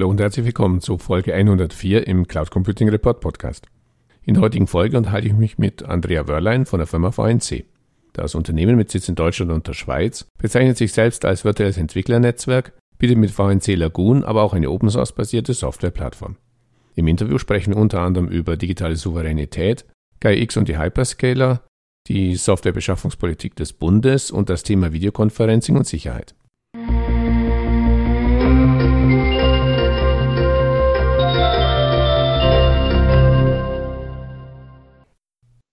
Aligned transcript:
Hallo 0.00 0.08
und 0.08 0.18
herzlich 0.18 0.46
willkommen 0.46 0.80
zu 0.80 0.96
Folge 0.96 1.34
104 1.34 2.06
im 2.06 2.26
Cloud 2.26 2.50
Computing 2.50 2.88
Report 2.88 3.20
Podcast. 3.20 3.66
In 4.22 4.32
der 4.32 4.42
heutigen 4.42 4.66
Folge 4.66 4.96
unterhalte 4.96 5.26
ich 5.26 5.34
mich 5.34 5.58
mit 5.58 5.82
Andrea 5.82 6.26
Wörlein 6.26 6.64
von 6.64 6.78
der 6.78 6.86
Firma 6.86 7.10
VNC. 7.12 7.66
Das 8.14 8.34
Unternehmen 8.34 8.76
mit 8.76 8.90
Sitz 8.90 9.10
in 9.10 9.14
Deutschland 9.14 9.52
und 9.52 9.68
der 9.68 9.74
Schweiz 9.74 10.24
bezeichnet 10.38 10.78
sich 10.78 10.94
selbst 10.94 11.26
als 11.26 11.44
virtuelles 11.44 11.76
Entwicklernetzwerk, 11.76 12.72
bietet 12.96 13.18
mit 13.18 13.30
VNC 13.30 13.76
Lagoon 13.76 14.24
aber 14.24 14.42
auch 14.42 14.54
eine 14.54 14.70
Open 14.70 14.88
Source 14.88 15.12
basierte 15.12 15.52
Softwareplattform. 15.52 16.36
Im 16.94 17.06
Interview 17.06 17.36
sprechen 17.36 17.74
wir 17.74 17.80
unter 17.82 18.00
anderem 18.00 18.28
über 18.28 18.56
digitale 18.56 18.96
Souveränität, 18.96 19.84
GaiX 20.20 20.56
und 20.56 20.68
die 20.68 20.78
Hyperscaler, 20.78 21.62
die 22.08 22.36
Softwarebeschaffungspolitik 22.36 23.54
des 23.54 23.74
Bundes 23.74 24.30
und 24.30 24.48
das 24.48 24.62
Thema 24.62 24.94
Videokonferencing 24.94 25.76
und 25.76 25.86
Sicherheit. 25.86 26.34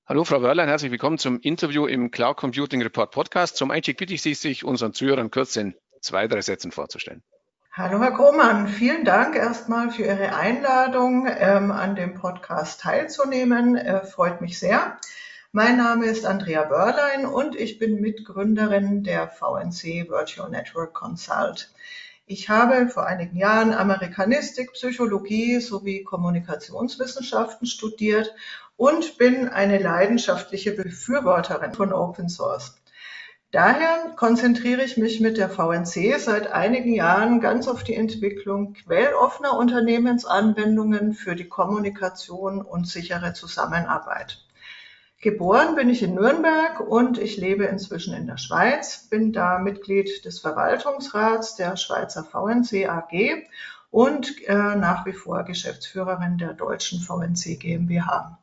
Hallo 0.09 0.23
Frau 0.23 0.41
Wörlein, 0.41 0.69
herzlich 0.69 0.89
willkommen 0.89 1.17
zum 1.17 1.41
Interview 1.41 1.85
im 1.85 2.11
Cloud 2.11 2.37
Computing 2.37 2.81
Report 2.81 3.11
Podcast. 3.11 3.57
Zum 3.57 3.71
Einstieg 3.71 3.97
bitte 3.97 4.13
ich 4.13 4.21
Sie, 4.21 4.35
sich 4.35 4.63
unseren 4.63 4.93
Zuhörern 4.93 5.29
kurz 5.31 5.57
in 5.57 5.75
zwei, 5.99 6.29
drei 6.29 6.39
Sätzen 6.39 6.71
vorzustellen. 6.71 7.23
Hallo 7.73 8.01
Herr 8.01 8.13
Krohmann, 8.13 8.69
vielen 8.69 9.03
Dank 9.03 9.35
erstmal 9.35 9.91
für 9.91 10.03
Ihre 10.03 10.33
Einladung, 10.33 11.27
ähm, 11.27 11.71
an 11.71 11.97
dem 11.97 12.13
Podcast 12.13 12.79
teilzunehmen. 12.79 13.75
Äh, 13.75 14.05
freut 14.05 14.39
mich 14.39 14.57
sehr. 14.57 14.97
Mein 15.51 15.75
Name 15.75 16.05
ist 16.05 16.25
Andrea 16.25 16.69
Wörlein 16.69 17.25
und 17.25 17.57
ich 17.57 17.77
bin 17.77 17.99
Mitgründerin 17.99 19.03
der 19.03 19.27
VNC 19.27 20.07
Virtual 20.07 20.49
Network 20.49 20.93
Consult. 20.93 21.69
Ich 22.25 22.47
habe 22.47 22.87
vor 22.87 23.05
einigen 23.05 23.35
Jahren 23.35 23.73
Amerikanistik, 23.73 24.71
Psychologie 24.71 25.59
sowie 25.59 26.05
Kommunikationswissenschaften 26.05 27.67
studiert 27.67 28.33
und 28.77 29.17
bin 29.17 29.49
eine 29.49 29.79
leidenschaftliche 29.79 30.71
Befürworterin 30.71 31.73
von 31.73 31.91
Open 31.91 32.29
Source. 32.29 32.79
Daher 33.51 34.13
konzentriere 34.17 34.83
ich 34.83 34.97
mich 34.97 35.19
mit 35.19 35.37
der 35.37 35.49
VNC 35.49 36.19
seit 36.19 36.51
einigen 36.51 36.93
Jahren 36.93 37.39
ganz 37.39 37.67
auf 37.67 37.83
die 37.83 37.95
Entwicklung 37.95 38.73
quelloffener 38.73 39.57
Unternehmensanwendungen 39.57 41.13
für 41.13 41.35
die 41.35 41.47
Kommunikation 41.47 42.61
und 42.61 42.87
sichere 42.87 43.33
Zusammenarbeit. 43.33 44.45
Geboren 45.21 45.75
bin 45.75 45.89
ich 45.89 46.03
in 46.03 46.13
Nürnberg 46.13 46.79
und 46.81 47.17
ich 47.17 47.37
lebe 47.37 47.63
inzwischen 47.63 48.13
in 48.13 48.27
der 48.27 48.37
Schweiz, 48.37 49.07
bin 49.09 49.33
da 49.33 49.57
Mitglied 49.57 50.25
des 50.25 50.39
Verwaltungsrats 50.39 51.55
der 51.55 51.77
Schweizer 51.77 52.23
VNC 52.23 52.87
AG 52.87 53.47
und 53.89 54.45
äh, 54.45 54.75
nach 54.75 55.05
wie 55.05 55.13
vor 55.13 55.43
Geschäftsführerin 55.43 56.37
der 56.37 56.53
deutschen 56.53 56.99
VNC 56.99 57.59
GmbH. 57.59 58.37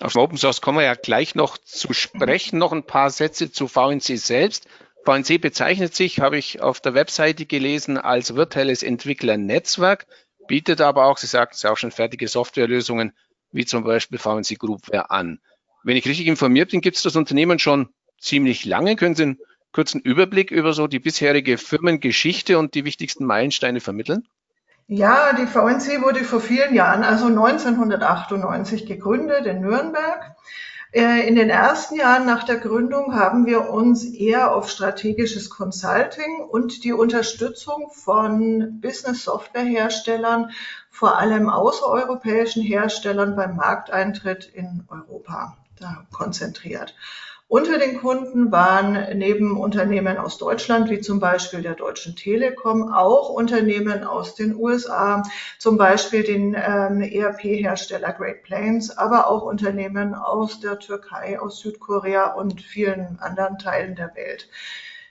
Auf 0.00 0.16
Open 0.16 0.38
Source 0.38 0.60
kommen 0.60 0.78
wir 0.78 0.84
ja 0.84 0.94
gleich 0.94 1.34
noch 1.34 1.58
zu 1.58 1.92
sprechen. 1.92 2.58
Noch 2.58 2.72
ein 2.72 2.86
paar 2.86 3.10
Sätze 3.10 3.52
zu 3.52 3.68
VNC 3.68 4.18
selbst. 4.18 4.66
VNC 5.04 5.40
bezeichnet 5.40 5.94
sich, 5.94 6.20
habe 6.20 6.38
ich 6.38 6.60
auf 6.60 6.80
der 6.80 6.94
Webseite 6.94 7.44
gelesen, 7.44 7.98
als 7.98 8.36
virtuelles 8.36 8.82
Entwicklernetzwerk, 8.82 10.06
bietet 10.46 10.80
aber 10.80 11.06
auch, 11.06 11.18
Sie 11.18 11.26
sagten 11.26 11.56
es 11.56 11.64
auch 11.64 11.76
schon, 11.76 11.90
fertige 11.90 12.28
Softwarelösungen 12.28 13.12
wie 13.50 13.66
zum 13.66 13.84
Beispiel 13.84 14.18
VNC 14.18 14.58
Groupware 14.58 15.10
an. 15.10 15.40
Wenn 15.82 15.96
ich 15.96 16.06
richtig 16.06 16.26
informiert 16.26 16.70
bin, 16.70 16.80
gibt 16.80 16.96
es 16.96 17.02
das 17.02 17.16
Unternehmen 17.16 17.58
schon 17.58 17.88
ziemlich 18.18 18.64
lange. 18.64 18.96
Können 18.96 19.16
Sie 19.16 19.24
einen 19.24 19.38
kurzen 19.72 20.00
Überblick 20.00 20.50
über 20.50 20.72
so 20.72 20.86
die 20.86 21.00
bisherige 21.00 21.58
Firmengeschichte 21.58 22.58
und 22.58 22.74
die 22.74 22.84
wichtigsten 22.84 23.24
Meilensteine 23.24 23.80
vermitteln? 23.80 24.28
Ja, 24.86 25.32
die 25.32 25.46
VNC 25.46 26.02
wurde 26.02 26.24
vor 26.24 26.40
vielen 26.40 26.74
Jahren, 26.74 27.02
also 27.02 27.26
1998 27.26 28.86
gegründet 28.86 29.46
in 29.46 29.60
Nürnberg. 29.60 30.34
Äh, 30.92 31.26
in 31.26 31.36
den 31.36 31.48
ersten 31.48 31.96
Jahren 31.96 32.26
nach 32.26 32.44
der 32.44 32.58
Gründung 32.58 33.14
haben 33.14 33.46
wir 33.46 33.70
uns 33.70 34.04
eher 34.04 34.54
auf 34.54 34.68
strategisches 34.68 35.48
Consulting 35.48 36.40
und 36.50 36.84
die 36.84 36.92
Unterstützung 36.92 37.90
von 37.90 38.80
Business-Software-Herstellern, 38.80 40.50
vor 40.90 41.18
allem 41.18 41.48
außereuropäischen 41.48 42.62
Herstellern 42.62 43.34
beim 43.34 43.56
Markteintritt 43.56 44.44
in 44.44 44.84
Europa 44.88 45.56
konzentriert. 46.12 46.94
Unter 47.52 47.78
den 47.78 48.00
Kunden 48.00 48.50
waren 48.50 49.18
neben 49.18 49.60
Unternehmen 49.60 50.16
aus 50.16 50.38
Deutschland, 50.38 50.88
wie 50.88 51.00
zum 51.00 51.20
Beispiel 51.20 51.60
der 51.60 51.74
Deutschen 51.74 52.16
Telekom, 52.16 52.90
auch 52.90 53.28
Unternehmen 53.28 54.04
aus 54.04 54.34
den 54.34 54.56
USA, 54.56 55.22
zum 55.58 55.76
Beispiel 55.76 56.22
den 56.22 56.54
ähm, 56.54 57.02
ERP-Hersteller 57.02 58.14
Great 58.14 58.42
Plains, 58.42 58.96
aber 58.96 59.26
auch 59.26 59.42
Unternehmen 59.42 60.14
aus 60.14 60.60
der 60.60 60.78
Türkei, 60.78 61.38
aus 61.38 61.58
Südkorea 61.58 62.32
und 62.32 62.62
vielen 62.62 63.18
anderen 63.20 63.58
Teilen 63.58 63.96
der 63.96 64.14
Welt. 64.14 64.48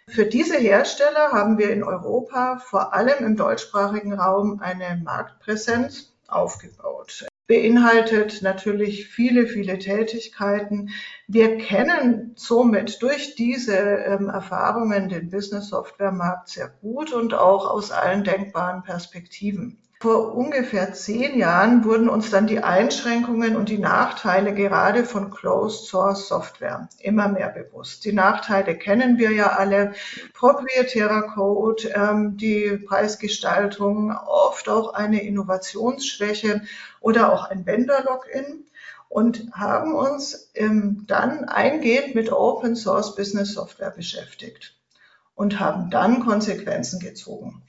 Für 0.08 0.26
diese 0.26 0.58
Hersteller 0.58 1.34
haben 1.34 1.60
wir 1.60 1.70
in 1.70 1.84
Europa, 1.84 2.58
vor 2.58 2.96
allem 2.96 3.24
im 3.24 3.36
deutschsprachigen 3.36 4.14
Raum, 4.14 4.62
eine 4.62 5.00
Marktpräsenz 5.04 6.12
aufgebaut 6.28 7.28
beinhaltet 7.52 8.42
natürlich 8.44 9.08
viele, 9.08 9.46
viele 9.46 9.78
Tätigkeiten. 9.78 10.92
Wir 11.28 11.58
kennen 11.58 12.32
somit 12.38 13.02
durch 13.02 13.36
diese 13.36 13.76
ähm, 13.76 14.30
Erfahrungen 14.30 15.10
den 15.10 15.30
Business 15.30 15.68
Software 15.68 16.14
Markt 16.14 16.48
sehr 16.48 16.70
gut 16.70 17.12
und 17.12 17.34
auch 17.34 17.70
aus 17.70 17.92
allen 17.92 18.24
denkbaren 18.24 18.84
Perspektiven. 18.84 19.82
Vor 20.02 20.34
ungefähr 20.34 20.94
zehn 20.94 21.38
Jahren 21.38 21.86
wurden 21.86 22.10
uns 22.10 22.32
dann 22.32 22.48
die 22.48 22.64
Einschränkungen 22.64 23.56
und 23.56 23.70
die 23.70 23.78
Nachteile 23.78 24.52
gerade 24.52 25.06
von 25.06 25.30
Closed 25.30 25.86
Source 25.86 26.28
Software 26.28 26.90
immer 26.98 27.28
mehr 27.28 27.50
bewusst. 27.50 28.04
Die 28.04 28.12
Nachteile 28.12 28.76
kennen 28.76 29.20
wir 29.20 29.30
ja 29.30 29.52
alle. 29.52 29.94
Proprietärer 30.34 31.22
Code, 31.36 31.90
ähm, 31.90 32.36
die 32.36 32.80
Preisgestaltung, 32.84 34.12
oft 34.12 34.70
auch 34.70 34.96
eine 34.96 35.22
Innovationsschwäche 35.22 36.64
oder 37.00 37.32
auch 37.32 37.52
ein 37.52 37.68
Vendor-Login 37.68 38.66
und 39.08 39.52
haben 39.52 39.94
uns 39.94 40.50
ähm, 40.56 41.06
dann 41.06 41.46
eingehend 41.46 42.16
mit 42.16 42.32
Open 42.32 42.76
Source 42.76 43.16
Business 43.16 43.54
Software 43.54 43.92
beschäftigt 43.92 44.76
und 45.36 45.60
haben 45.60 45.92
dann 45.92 46.26
Konsequenzen 46.26 47.00
gezogen. 47.00 47.62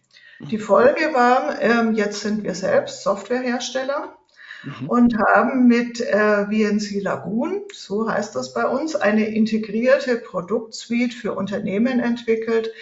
Die 0.51 0.59
Folge 0.59 1.15
war, 1.15 1.61
ähm, 1.63 1.95
jetzt 1.95 2.21
sind 2.21 2.43
wir 2.43 2.55
selbst 2.55 3.03
Softwarehersteller 3.03 4.17
mhm. 4.65 4.89
und 4.89 5.17
haben 5.19 5.67
mit 5.67 6.01
äh, 6.01 6.47
VNC 6.47 7.01
Lagoon, 7.01 7.63
so 7.73 8.11
heißt 8.11 8.35
das 8.35 8.53
bei 8.53 8.67
uns, 8.67 8.97
eine 8.97 9.27
integrierte 9.27 10.17
Produktsuite 10.17 11.17
für 11.17 11.35
Unternehmen 11.35 12.01
entwickelt, 12.01 12.73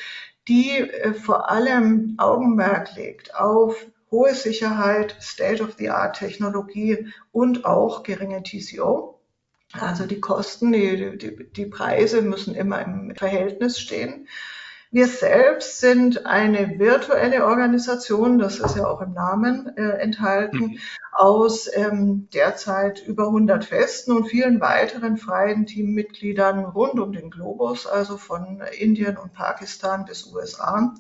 die 0.49 0.79
äh, 0.79 1.13
vor 1.13 1.51
allem 1.51 2.15
Augenmerk 2.19 2.97
legt 2.97 3.35
auf 3.35 3.87
hohe 4.11 4.35
Sicherheit, 4.35 5.17
State-of-the-Art-Technologie 5.21 7.09
und 7.31 7.65
auch 7.65 8.03
geringe 8.03 8.43
TCO. 8.43 9.21
Also 9.73 10.07
die 10.07 10.21
Kosten, 10.21 10.73
die, 10.73 11.17
die, 11.17 11.47
die 11.53 11.67
Preise 11.67 12.23
müssen 12.23 12.57
immer 12.57 12.83
im 12.83 13.15
Verhältnis 13.15 13.79
stehen. 13.79 14.27
Wir 14.93 15.07
selbst 15.07 15.79
sind 15.79 16.27
eine 16.27 16.81
virtuelle 16.81 17.47
Organisation, 17.47 18.41
das 18.41 18.59
ist 18.59 18.77
ja 18.77 18.89
auch 18.89 19.01
im 19.01 19.13
Namen 19.13 19.73
äh, 19.77 19.99
enthalten, 19.99 20.59
mhm. 20.59 20.79
aus 21.13 21.71
ähm, 21.73 22.29
derzeit 22.35 23.01
über 23.07 23.27
100 23.27 23.65
festen 23.65 24.11
und 24.11 24.27
vielen 24.27 24.61
weiteren 24.61 25.17
freien 25.17 25.67
Teammitgliedern 25.67 26.65
rund 26.65 26.99
um 26.99 27.13
den 27.13 27.31
Globus, 27.31 27.87
also 27.87 28.17
von 28.17 28.63
Indien 28.81 29.17
und 29.17 29.33
Pakistan 29.33 30.07
bis 30.07 30.27
USA. 30.27 30.93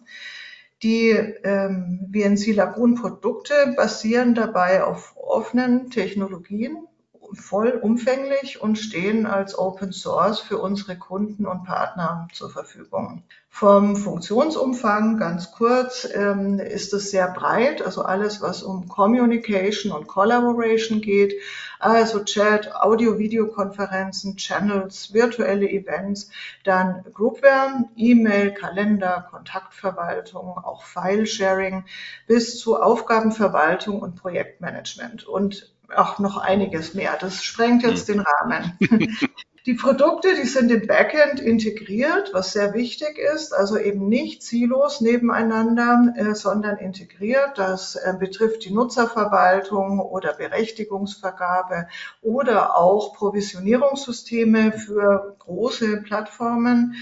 Die 0.84 1.10
ähm, 1.10 2.08
VNC 2.12 2.54
Lagoon 2.54 2.94
Produkte 2.94 3.74
basieren 3.76 4.36
dabei 4.36 4.84
auf 4.84 5.14
offenen 5.16 5.90
Technologien, 5.90 6.86
vollumfänglich 7.32 8.60
und 8.60 8.78
stehen 8.78 9.26
als 9.26 9.58
Open 9.58 9.92
Source 9.92 10.40
für 10.40 10.58
unsere 10.58 10.96
Kunden 10.96 11.46
und 11.46 11.64
Partner 11.64 12.28
zur 12.32 12.50
Verfügung. 12.50 13.22
Vom 13.52 13.96
Funktionsumfang 13.96 15.18
ganz 15.18 15.50
kurz 15.50 16.08
ähm, 16.14 16.60
ist 16.60 16.94
es 16.94 17.10
sehr 17.10 17.28
breit, 17.32 17.82
also 17.82 18.02
alles, 18.02 18.40
was 18.40 18.62
um 18.62 18.88
Communication 18.88 19.92
und 19.92 20.06
Collaboration 20.06 21.00
geht, 21.00 21.34
also 21.80 22.22
Chat, 22.24 22.74
Audio-Videokonferenzen, 22.74 24.36
Channels, 24.36 25.12
virtuelle 25.12 25.68
Events, 25.68 26.30
dann 26.64 27.04
Groupware, 27.12 27.84
E-Mail, 27.96 28.52
Kalender, 28.54 29.26
Kontaktverwaltung, 29.30 30.56
auch 30.56 30.84
File-Sharing 30.84 31.84
bis 32.26 32.58
zu 32.58 32.80
Aufgabenverwaltung 32.80 34.00
und 34.00 34.14
Projektmanagement. 34.14 35.26
Und 35.26 35.72
auch 35.96 36.18
noch 36.18 36.36
einiges 36.36 36.94
mehr. 36.94 37.16
Das 37.20 37.42
sprengt 37.42 37.82
jetzt 37.82 38.08
den 38.08 38.20
Rahmen. 38.20 38.78
Die 39.66 39.74
Produkte, 39.74 40.34
die 40.34 40.46
sind 40.46 40.70
im 40.70 40.86
Backend 40.86 41.38
integriert, 41.38 42.30
was 42.32 42.52
sehr 42.52 42.72
wichtig 42.72 43.18
ist, 43.18 43.52
also 43.52 43.76
eben 43.76 44.08
nicht 44.08 44.42
Silos 44.42 45.02
nebeneinander, 45.02 46.14
äh, 46.16 46.34
sondern 46.34 46.78
integriert. 46.78 47.58
Das 47.58 47.94
äh, 47.94 48.14
betrifft 48.18 48.64
die 48.64 48.72
Nutzerverwaltung 48.72 50.00
oder 50.00 50.32
Berechtigungsvergabe 50.32 51.88
oder 52.22 52.78
auch 52.78 53.14
Provisionierungssysteme 53.14 54.72
für 54.72 55.36
große 55.40 55.98
Plattformen. 56.04 56.94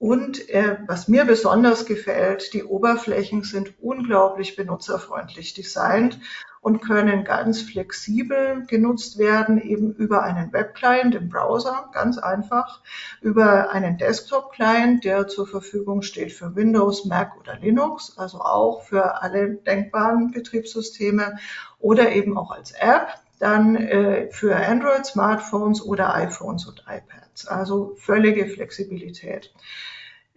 Und 0.00 0.48
äh, 0.48 0.78
was 0.86 1.08
mir 1.08 1.26
besonders 1.26 1.84
gefällt, 1.84 2.54
die 2.54 2.64
Oberflächen 2.64 3.42
sind 3.42 3.74
unglaublich 3.82 4.56
benutzerfreundlich 4.56 5.52
designt 5.52 6.18
und 6.62 6.80
können 6.80 7.22
ganz 7.22 7.60
flexibel 7.60 8.64
genutzt 8.66 9.18
werden, 9.18 9.60
eben 9.60 9.92
über 9.92 10.22
einen 10.22 10.54
Webclient 10.54 11.14
im 11.14 11.28
Browser, 11.28 11.90
ganz 11.92 12.16
einfach, 12.16 12.80
über 13.20 13.72
einen 13.72 13.98
Desktop-Client, 13.98 15.04
der 15.04 15.28
zur 15.28 15.46
Verfügung 15.46 16.00
steht 16.00 16.32
für 16.32 16.56
Windows, 16.56 17.04
Mac 17.04 17.38
oder 17.38 17.58
Linux, 17.58 18.16
also 18.16 18.40
auch 18.40 18.82
für 18.84 19.20
alle 19.20 19.56
denkbaren 19.56 20.30
Betriebssysteme 20.30 21.36
oder 21.78 22.12
eben 22.12 22.38
auch 22.38 22.52
als 22.52 22.72
App, 22.72 23.19
dann 23.40 23.74
äh, 23.74 24.30
für 24.30 24.54
Android-Smartphones 24.54 25.82
oder 25.82 26.14
iPhones 26.14 26.66
und 26.66 26.84
iPads. 26.86 27.48
Also 27.48 27.94
völlige 27.96 28.46
Flexibilität. 28.46 29.52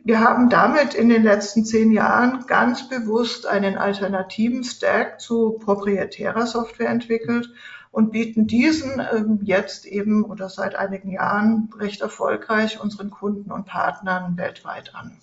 Wir 0.05 0.21
haben 0.21 0.49
damit 0.49 0.93
in 0.95 1.09
den 1.09 1.23
letzten 1.23 1.65
zehn 1.65 1.91
Jahren 1.91 2.45
ganz 2.47 2.89
bewusst 2.89 3.45
einen 3.45 3.77
alternativen 3.77 4.63
Stack 4.63 5.19
zu 5.19 5.59
proprietärer 5.63 6.47
Software 6.47 6.89
entwickelt 6.89 7.49
und 7.91 8.11
bieten 8.11 8.47
diesen 8.47 8.99
ähm, 8.99 9.39
jetzt 9.43 9.85
eben 9.85 10.23
oder 10.23 10.49
seit 10.49 10.75
einigen 10.75 11.11
Jahren 11.11 11.69
recht 11.77 12.01
erfolgreich 12.01 12.79
unseren 12.81 13.11
Kunden 13.11 13.51
und 13.51 13.65
Partnern 13.65 14.37
weltweit 14.37 14.95
an. 14.95 15.17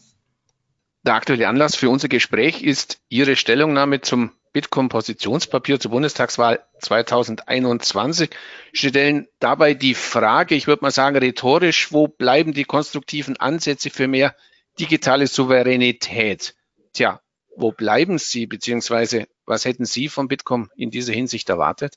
Der 1.02 1.14
aktuelle 1.14 1.48
Anlass 1.48 1.76
für 1.76 1.88
unser 1.88 2.08
Gespräch 2.08 2.62
ist 2.62 3.00
Ihre 3.08 3.36
Stellungnahme 3.36 4.02
zum 4.02 4.32
Bitkom-Positionspapier 4.52 5.78
zur 5.78 5.92
Bundestagswahl 5.92 6.64
2021. 6.80 8.30
Sie 8.72 8.88
stellen 8.88 9.28
dabei 9.38 9.74
die 9.74 9.94
Frage, 9.94 10.54
ich 10.54 10.66
würde 10.66 10.82
mal 10.82 10.90
sagen 10.90 11.16
rhetorisch, 11.16 11.92
wo 11.92 12.08
bleiben 12.08 12.52
die 12.52 12.64
konstruktiven 12.64 13.36
Ansätze 13.36 13.90
für 13.90 14.08
mehr 14.08 14.34
digitale 14.78 15.26
Souveränität. 15.26 16.54
Tja, 16.92 17.20
wo 17.56 17.72
bleiben 17.72 18.18
Sie, 18.18 18.46
beziehungsweise 18.46 19.26
was 19.46 19.64
hätten 19.64 19.84
Sie 19.84 20.08
von 20.08 20.28
Bitkom 20.28 20.70
in 20.76 20.90
dieser 20.90 21.12
Hinsicht 21.12 21.48
erwartet? 21.48 21.96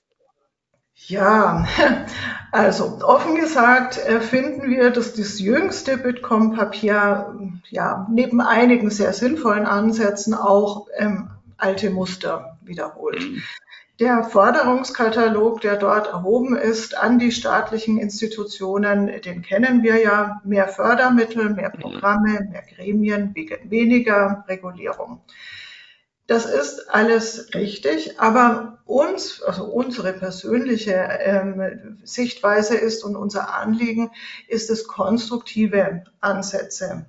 Ja, 1.07 1.67
also 2.51 2.99
offen 3.03 3.35
gesagt 3.35 3.97
äh, 3.97 4.21
finden 4.21 4.69
wir, 4.69 4.91
dass 4.91 5.15
das 5.15 5.39
jüngste 5.39 5.97
Bitkom-Papier 5.97 7.35
ja 7.69 8.07
neben 8.11 8.41
einigen 8.41 8.89
sehr 8.89 9.13
sinnvollen 9.13 9.65
Ansätzen 9.65 10.33
auch 10.33 10.87
ähm, 10.95 11.31
alte 11.63 11.89
Muster 11.89 12.57
wiederholt. 12.61 13.21
Mhm. 13.21 13.41
Der 13.99 14.23
Forderungskatalog, 14.23 15.61
der 15.61 15.77
dort 15.77 16.07
erhoben 16.07 16.57
ist 16.57 16.97
an 16.97 17.19
die 17.19 17.31
staatlichen 17.31 17.99
Institutionen, 17.99 19.21
den 19.21 19.43
kennen 19.43 19.83
wir 19.83 20.01
ja. 20.01 20.41
Mehr 20.43 20.67
Fördermittel, 20.67 21.51
mehr 21.51 21.71
mhm. 21.75 21.79
Programme, 21.79 22.47
mehr 22.51 22.63
Gremien, 22.75 23.33
weniger 23.63 24.45
Regulierung. 24.47 25.21
Das 26.25 26.45
ist 26.45 26.89
alles 26.89 27.53
richtig, 27.53 28.19
aber 28.19 28.79
uns, 28.85 29.41
also 29.43 29.65
unsere 29.65 30.13
persönliche 30.13 30.93
ähm, 30.93 31.99
Sichtweise 32.03 32.75
ist 32.75 33.03
und 33.03 33.15
unser 33.15 33.53
Anliegen 33.53 34.09
ist 34.47 34.69
es, 34.69 34.87
konstruktive 34.87 36.05
Ansätze 36.21 37.05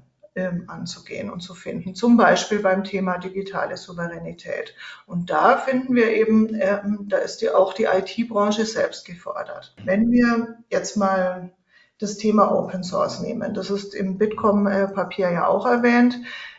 anzugehen 0.66 1.30
und 1.30 1.40
zu 1.40 1.54
finden, 1.54 1.94
zum 1.94 2.16
Beispiel 2.16 2.58
beim 2.58 2.82
Thema 2.82 3.18
digitale 3.18 3.76
Souveränität. 3.76 4.74
Und 5.06 5.30
da 5.30 5.58
finden 5.58 5.94
wir 5.94 6.10
eben, 6.10 6.54
ähm, 6.60 7.06
da 7.08 7.18
ist 7.18 7.40
die, 7.40 7.50
auch 7.50 7.72
die 7.72 7.84
IT-Branche 7.84 8.66
selbst 8.66 9.06
gefordert. 9.06 9.74
Wenn 9.84 10.10
wir 10.10 10.58
jetzt 10.70 10.96
mal 10.96 11.50
das 11.98 12.16
Thema 12.16 12.50
Open 12.50 12.82
Source 12.82 13.20
nehmen, 13.20 13.54
das 13.54 13.70
ist 13.70 13.94
im 13.94 14.18
Bitkom-Papier 14.18 15.30
ja 15.30 15.46
auch 15.46 15.66
erwähnt, 15.66 16.16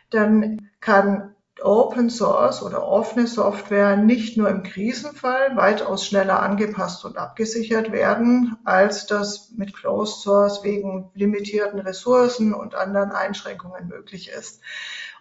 dann 0.10 0.70
kann 0.80 1.35
Open 1.66 2.10
Source 2.10 2.62
oder 2.62 2.88
offene 2.88 3.26
Software 3.26 3.98
nicht 3.98 4.38
nur 4.38 4.50
im 4.50 4.62
Krisenfall 4.62 5.56
weitaus 5.56 6.06
schneller 6.06 6.42
angepasst 6.42 7.04
und 7.06 7.18
abgesichert 7.18 7.92
werden, 7.92 8.56
als 8.64 9.08
das 9.08 9.52
mit 9.56 9.76
Closed 9.76 10.22
Source 10.22 10.64
wegen 10.64 11.10
limitierten 11.16 11.80
Ressourcen 11.80 12.54
und 12.54 12.76
anderen 12.76 13.12
Einschränkungen 13.12 13.88
möglich 13.88 14.30
ist. 14.30 14.62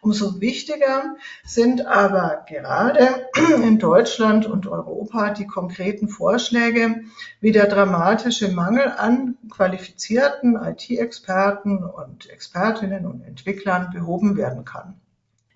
Umso 0.03 0.39
wichtiger 0.39 1.17
sind 1.47 1.87
aber 1.87 2.45
gerade 2.47 3.27
in 3.63 3.79
Deutschland 3.79 4.45
und 4.45 4.67
Europa 4.67 5.31
die 5.31 5.47
konkreten 5.47 6.09
Vorschläge, 6.09 7.05
wie 7.41 7.53
der 7.53 7.69
dramatische 7.69 8.53
Mangel 8.53 8.93
an 8.99 9.39
qualifizierten 9.51 10.57
IT-Experten 10.57 11.83
und 11.83 12.29
Expertinnen 12.29 13.07
und 13.07 13.23
Entwicklern 13.23 13.89
behoben 13.95 14.37
werden 14.37 14.67
kann. 14.67 15.01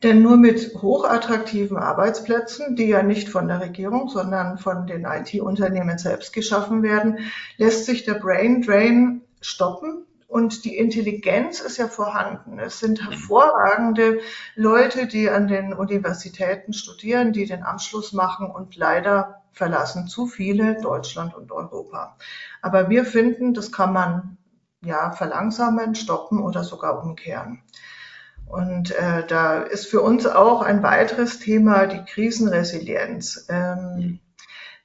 Denn 0.03 0.23
nur 0.23 0.37
mit 0.37 0.75
hochattraktiven 0.81 1.77
Arbeitsplätzen, 1.77 2.77
die 2.77 2.87
ja 2.87 3.03
nicht 3.03 3.29
von 3.29 3.49
der 3.49 3.61
Regierung, 3.61 4.09
sondern 4.09 4.57
von 4.57 4.87
den 4.87 5.05
IT-Unternehmen 5.05 5.99
selbst 5.99 6.33
geschaffen 6.33 6.85
werden, 6.85 7.19
lässt 7.57 7.85
sich 7.85 8.05
der 8.05 8.15
Brain 8.15 8.63
Drain 8.63 9.23
stoppen. 9.41 10.05
Und 10.29 10.65
die 10.65 10.77
Intelligenz 10.77 11.61
ist 11.61 11.79
ja 11.79 11.89
vorhanden. 11.89 12.59
Es 12.59 12.79
sind 12.81 13.03
hervorragende 13.03 14.21
Leute, 14.55 15.07
die 15.07 15.31
an 15.31 15.49
den 15.49 15.73
Universitäten 15.73 16.75
studieren, 16.75 17.33
die 17.33 17.47
den 17.47 17.63
Anschluss 17.63 18.13
machen 18.13 18.51
und 18.51 18.77
leider 18.77 19.43
verlassen 19.53 20.07
zu 20.07 20.27
viele 20.27 20.81
Deutschland 20.81 21.35
und 21.35 21.51
Europa. 21.51 22.17
Aber 22.61 22.89
wir 22.91 23.05
finden, 23.05 23.55
das 23.55 23.73
kann 23.73 23.93
man 23.93 24.37
ja 24.85 25.11
verlangsamen, 25.11 25.95
stoppen 25.95 26.41
oder 26.41 26.63
sogar 26.63 27.03
umkehren. 27.03 27.63
Und 28.49 28.93
äh, 28.93 29.27
da 29.27 29.63
ist 29.63 29.87
für 29.87 30.01
uns 30.01 30.27
auch 30.27 30.63
ein 30.63 30.83
weiteres 30.83 31.39
Thema 31.39 31.87
die 31.87 32.05
Krisenresilienz. 32.05 33.47
Ähm, 33.49 34.21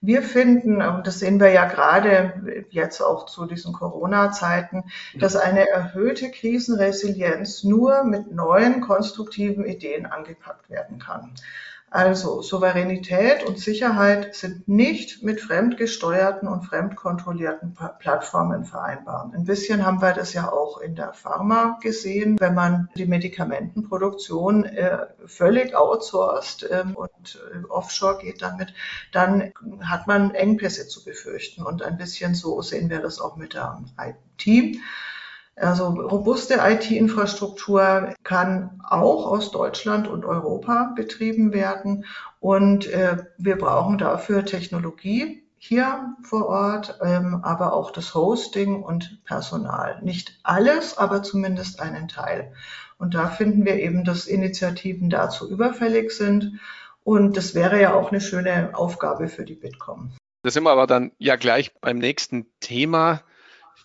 wir 0.01 0.21
finden, 0.21 0.81
und 0.81 1.07
das 1.07 1.19
sehen 1.19 1.39
wir 1.39 1.49
ja 1.51 1.65
gerade 1.65 2.65
jetzt 2.71 2.99
auch 2.99 3.25
zu 3.25 3.45
diesen 3.45 3.71
Corona-Zeiten, 3.71 4.83
dass 5.15 5.37
eine 5.37 5.69
erhöhte 5.69 6.29
Krisenresilienz 6.29 7.63
nur 7.63 8.03
mit 8.03 8.29
neuen 8.29 8.81
konstruktiven 8.81 9.63
Ideen 9.65 10.05
angepackt 10.05 10.69
werden 10.69 10.99
kann. 10.99 11.31
Also 11.93 12.41
Souveränität 12.41 13.43
und 13.43 13.59
Sicherheit 13.59 14.33
sind 14.33 14.67
nicht 14.67 15.21
mit 15.21 15.39
fremdgesteuerten 15.39 16.47
und 16.47 16.63
fremdkontrollierten 16.63 17.77
Plattformen 17.99 18.65
vereinbar. 18.65 19.31
Ein 19.31 19.45
bisschen 19.45 19.85
haben 19.85 20.01
wir 20.01 20.13
das 20.13 20.33
ja 20.33 20.51
auch 20.51 20.79
in 20.79 20.95
der 20.95 21.13
Pharma 21.13 21.77
gesehen, 21.83 22.39
wenn 22.39 22.55
man 22.55 22.89
die 22.97 23.05
Medikamentenproduktion 23.05 24.63
äh, 24.63 25.05
völlig 25.27 25.75
outsourced 25.75 26.67
ähm, 26.71 26.95
und 26.95 27.39
äh, 27.53 27.63
offshore 27.69 28.17
geht 28.17 28.41
damit, 28.41 28.73
dann 29.11 29.53
hat 29.81 30.07
man 30.07 30.33
Engpässe 30.33 30.87
zu 30.87 31.05
befürchten. 31.05 31.61
Und 31.61 31.83
ein 31.83 31.99
bisschen 31.99 32.33
so 32.33 32.63
sehen 32.63 32.89
wir 32.89 33.01
das 33.01 33.21
auch 33.21 33.35
mit 33.35 33.53
der 33.53 33.83
IT. 33.99 34.79
Also 35.55 35.89
robuste 35.89 36.55
IT-Infrastruktur 36.55 38.13
kann 38.23 38.81
auch 38.83 39.27
aus 39.27 39.51
Deutschland 39.51 40.07
und 40.07 40.25
Europa 40.25 40.93
betrieben 40.95 41.53
werden. 41.53 42.05
Und 42.39 42.87
äh, 42.87 43.17
wir 43.37 43.57
brauchen 43.57 43.97
dafür 43.97 44.45
Technologie 44.45 45.43
hier 45.57 46.15
vor 46.23 46.47
Ort, 46.47 46.99
ähm, 47.01 47.39
aber 47.43 47.73
auch 47.73 47.91
das 47.91 48.13
Hosting 48.15 48.83
und 48.83 49.23
Personal. 49.23 50.01
Nicht 50.01 50.39
alles, 50.43 50.97
aber 50.97 51.23
zumindest 51.23 51.79
einen 51.79 52.09
Teil. 52.09 52.51
Und 52.97 53.13
da 53.13 53.27
finden 53.27 53.63
wir 53.63 53.75
eben, 53.75 54.03
dass 54.03 54.25
Initiativen 54.27 55.09
dazu 55.09 55.49
überfällig 55.49 56.11
sind. 56.11 56.59
Und 57.03 57.37
das 57.37 57.53
wäre 57.53 57.79
ja 57.79 57.93
auch 57.93 58.11
eine 58.11 58.21
schöne 58.21 58.71
Aufgabe 58.73 59.29
für 59.29 59.45
die 59.45 59.55
Bitkom. 59.55 60.11
Da 60.41 60.51
sind 60.51 60.63
wir 60.63 60.71
aber 60.71 60.87
dann 60.87 61.11
ja 61.17 61.37
gleich 61.37 61.73
beim 61.79 61.97
nächsten 61.97 62.47
Thema. 62.59 63.21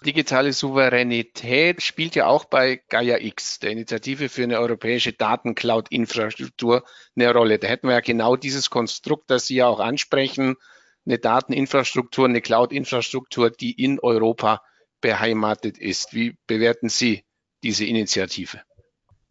Digitale 0.04 0.52
Souveränität 0.52 1.82
spielt 1.82 2.14
ja 2.14 2.26
auch 2.26 2.44
bei 2.44 2.80
Gaia 2.88 3.18
X, 3.18 3.58
der 3.58 3.72
Initiative 3.72 4.28
für 4.28 4.44
eine 4.44 4.60
europäische 4.60 5.12
Datencloud-Infrastruktur, 5.12 6.84
eine 7.16 7.32
Rolle. 7.32 7.58
Da 7.58 7.66
hätten 7.66 7.88
wir 7.88 7.94
ja 7.94 8.00
genau 8.00 8.36
dieses 8.36 8.70
Konstrukt, 8.70 9.28
das 9.28 9.46
Sie 9.46 9.56
ja 9.56 9.66
auch 9.66 9.80
ansprechen, 9.80 10.54
eine 11.04 11.18
Dateninfrastruktur, 11.18 12.26
eine 12.26 12.40
Cloud-Infrastruktur, 12.40 13.50
die 13.50 13.72
in 13.72 13.98
Europa 13.98 14.62
beheimatet 15.00 15.78
ist. 15.78 16.14
Wie 16.14 16.38
bewerten 16.46 16.88
Sie 16.88 17.24
diese 17.64 17.84
Initiative? 17.84 18.60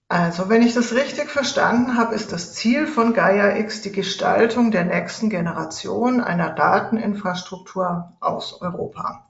Also, 0.09 0.49
wenn 0.49 0.61
ich 0.61 0.73
das 0.73 0.93
richtig 0.93 1.29
verstanden 1.29 1.97
habe, 1.97 2.15
ist 2.15 2.31
das 2.31 2.53
Ziel 2.53 2.87
von 2.87 3.13
Gaia 3.13 3.57
X 3.57 3.81
die 3.81 3.91
Gestaltung 3.91 4.71
der 4.71 4.85
nächsten 4.85 5.29
Generation 5.29 6.21
einer 6.21 6.51
Dateninfrastruktur 6.51 8.17
aus 8.21 8.61
Europa. 8.61 9.26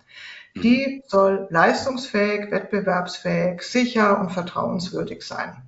Die 0.63 1.03
soll 1.07 1.47
leistungsfähig, 1.49 2.51
wettbewerbsfähig, 2.51 3.61
sicher 3.61 4.19
und 4.19 4.31
vertrauenswürdig 4.31 5.23
sein. 5.23 5.63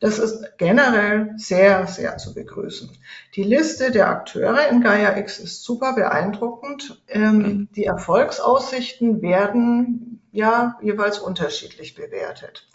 Das 0.00 0.20
ist 0.20 0.56
generell 0.58 1.34
sehr, 1.36 1.86
sehr 1.88 2.18
zu 2.18 2.32
begrüßen. 2.32 2.90
Die 3.34 3.42
Liste 3.42 3.90
der 3.90 4.08
Akteure 4.08 4.68
in 4.68 4.80
Gaia 4.80 5.16
X 5.18 5.40
ist 5.40 5.64
super 5.64 5.94
beeindruckend. 5.94 7.02
Ähm, 7.08 7.68
die 7.74 7.84
Erfolgsaussichten 7.84 9.22
werden 9.22 10.22
ja 10.30 10.78
jeweils 10.82 11.18
unterschiedlich 11.18 11.96
bewertet. 11.96 12.68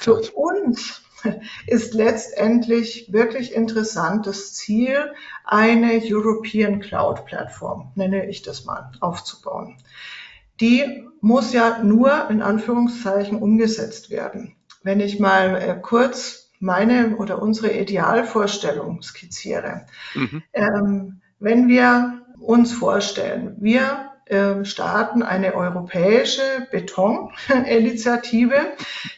Für 0.00 0.20
uns 0.34 1.02
ist 1.66 1.94
letztendlich 1.94 3.12
wirklich 3.12 3.54
interessant 3.54 4.26
das 4.26 4.54
Ziel, 4.54 5.12
eine 5.44 6.00
European 6.02 6.80
Cloud 6.80 7.24
Plattform, 7.26 7.92
nenne 7.94 8.28
ich 8.28 8.42
das 8.42 8.64
mal, 8.64 8.90
aufzubauen. 9.00 9.76
Die 10.60 11.04
muss 11.20 11.52
ja 11.52 11.82
nur 11.82 12.30
in 12.30 12.42
Anführungszeichen 12.42 13.38
umgesetzt 13.38 14.10
werden. 14.10 14.54
Wenn 14.82 15.00
ich 15.00 15.18
mal 15.18 15.56
äh, 15.56 15.78
kurz 15.80 16.50
meine 16.60 17.16
oder 17.16 17.40
unsere 17.40 17.72
Idealvorstellung 17.72 19.02
skizziere. 19.02 19.86
Mhm. 20.14 20.42
Ähm, 20.52 21.20
wenn 21.38 21.68
wir 21.68 22.22
uns 22.40 22.72
vorstellen, 22.72 23.56
wir 23.60 24.10
äh, 24.26 24.64
starten 24.64 25.22
eine 25.22 25.54
europäische 25.54 26.42
Betoninitiative, 26.70 28.72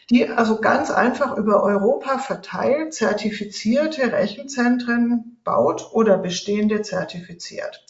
die 0.09 0.29
also 0.29 0.61
ganz 0.61 0.91
einfach 0.91 1.37
über 1.37 1.63
Europa 1.63 2.19
verteilt 2.19 2.93
zertifizierte 2.93 4.11
Rechenzentren 4.11 5.37
baut 5.43 5.89
oder 5.93 6.17
bestehende 6.17 6.81
zertifiziert. 6.81 7.85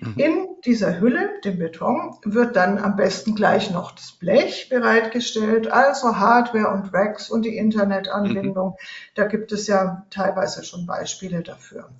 Mhm. 0.00 0.14
In 0.16 0.46
dieser 0.64 0.98
Hülle, 0.98 1.40
dem 1.44 1.58
Beton, 1.58 2.16
wird 2.24 2.56
dann 2.56 2.78
am 2.78 2.96
besten 2.96 3.34
gleich 3.34 3.70
noch 3.70 3.92
das 3.92 4.12
Blech 4.12 4.68
bereitgestellt, 4.70 5.70
also 5.70 6.16
Hardware 6.16 6.68
und 6.68 6.92
Racks 6.92 7.30
und 7.30 7.42
die 7.42 7.56
Internetanbindung. 7.56 8.70
Mhm. 8.70 8.76
Da 9.14 9.26
gibt 9.26 9.52
es 9.52 9.66
ja 9.66 10.06
teilweise 10.10 10.64
schon 10.64 10.86
Beispiele 10.86 11.42
dafür. 11.42 11.90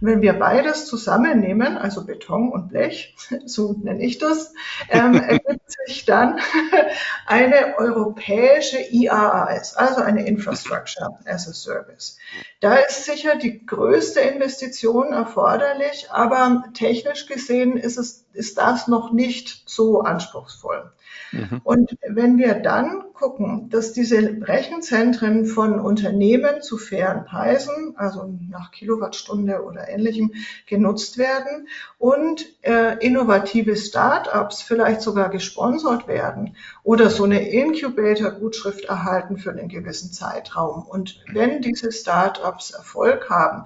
Und 0.00 0.08
wenn 0.08 0.22
wir 0.22 0.34
beides 0.34 0.86
zusammennehmen, 0.86 1.78
also 1.78 2.04
Beton 2.04 2.50
und 2.50 2.68
Blech, 2.68 3.16
so 3.46 3.74
nenne 3.82 4.02
ich 4.04 4.18
das, 4.18 4.52
ähm, 4.90 5.14
ergibt 5.28 5.70
sich 5.86 6.04
dann 6.04 6.38
eine 7.26 7.76
europäische 7.78 8.78
IaaS, 8.78 9.76
also 9.76 10.02
eine 10.02 10.26
Infrastructure 10.26 11.18
as 11.24 11.48
a 11.48 11.52
Service. 11.54 12.18
Da 12.60 12.76
ist 12.76 13.04
sicher 13.04 13.36
die 13.36 13.64
größte 13.64 14.20
Investition 14.20 15.12
erforderlich, 15.12 16.08
aber 16.10 16.64
technisch 16.74 17.26
gesehen 17.26 17.45
ist 17.50 17.96
es, 17.96 18.26
ist 18.32 18.58
das 18.58 18.88
noch 18.88 19.12
nicht 19.12 19.62
so 19.66 20.00
anspruchsvoll. 20.02 20.92
Mhm. 21.32 21.60
Und 21.64 21.96
wenn 22.06 22.38
wir 22.38 22.54
dann 22.54 23.04
gucken, 23.16 23.70
dass 23.70 23.92
diese 23.92 24.18
Rechenzentren 24.42 25.46
von 25.46 25.80
Unternehmen 25.80 26.60
zu 26.60 26.76
fairen 26.76 27.24
Preisen, 27.24 27.94
also 27.96 28.30
nach 28.50 28.70
Kilowattstunde 28.70 29.64
oder 29.64 29.88
ähnlichem, 29.88 30.32
genutzt 30.66 31.16
werden 31.16 31.68
und 31.98 32.44
äh, 32.62 32.98
innovative 33.04 33.74
Start-ups 33.74 34.62
vielleicht 34.62 35.00
sogar 35.00 35.30
gesponsert 35.30 36.06
werden 36.06 36.56
oder 36.82 37.08
so 37.08 37.24
eine 37.24 37.48
Incubator-Gutschrift 37.48 38.84
erhalten 38.84 39.38
für 39.38 39.50
einen 39.50 39.68
gewissen 39.68 40.12
Zeitraum. 40.12 40.84
Und 40.86 41.24
wenn 41.32 41.62
diese 41.62 41.92
Start-ups 41.92 42.72
Erfolg 42.72 43.30
haben, 43.30 43.64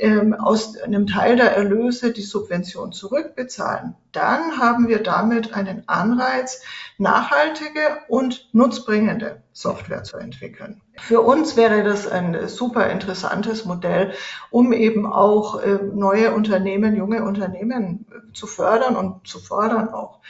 ähm, 0.00 0.34
aus 0.34 0.76
einem 0.78 1.06
Teil 1.06 1.36
der 1.36 1.56
Erlöse 1.56 2.12
die 2.12 2.22
Subvention 2.22 2.92
zurückbezahlen, 2.92 3.94
dann 4.12 4.58
haben 4.58 4.88
wir 4.88 5.02
damit 5.02 5.54
einen 5.54 5.84
Anreiz, 5.86 6.62
nachhaltige 6.98 7.98
und 8.08 8.48
nutzbringende 8.52 9.42
Software 9.52 10.02
zu 10.02 10.16
entwickeln. 10.16 10.80
Für 10.96 11.20
uns 11.20 11.56
wäre 11.56 11.82
das 11.82 12.08
ein 12.08 12.48
super 12.48 12.88
interessantes 12.90 13.64
Modell, 13.64 14.12
um 14.50 14.72
eben 14.72 15.06
auch 15.06 15.62
äh, 15.62 15.78
neue 15.94 16.32
Unternehmen, 16.34 16.96
junge 16.96 17.22
Unternehmen 17.22 18.06
äh, 18.10 18.32
zu 18.32 18.46
fördern 18.46 18.96
und 18.96 19.26
zu 19.26 19.38
fordern 19.38 19.88
auch. 19.90 20.20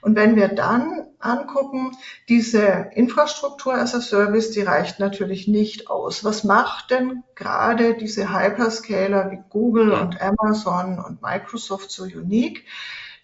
Und 0.00 0.16
wenn 0.16 0.36
wir 0.36 0.48
dann 0.48 1.06
angucken, 1.18 1.96
diese 2.28 2.90
Infrastruktur 2.94 3.74
as 3.74 3.94
a 3.94 4.00
Service, 4.00 4.50
die 4.50 4.62
reicht 4.62 5.00
natürlich 5.00 5.48
nicht 5.48 5.90
aus. 5.90 6.24
Was 6.24 6.44
macht 6.44 6.90
denn 6.90 7.24
gerade 7.34 7.94
diese 7.94 8.32
Hyperscaler 8.32 9.30
wie 9.30 9.42
Google 9.50 9.92
und 9.92 10.20
Amazon 10.20 10.98
und 10.98 11.22
Microsoft 11.22 11.90
so 11.90 12.04
unique? 12.04 12.64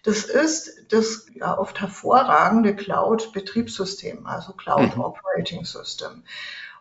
Das 0.03 0.23
ist 0.25 0.93
das 0.93 1.25
ja, 1.33 1.57
oft 1.57 1.81
hervorragende 1.81 2.75
Cloud-Betriebssystem, 2.75 4.27
also 4.27 4.53
Cloud 4.53 4.95
mhm. 4.95 5.01
Operating 5.01 5.65
System. 5.65 6.23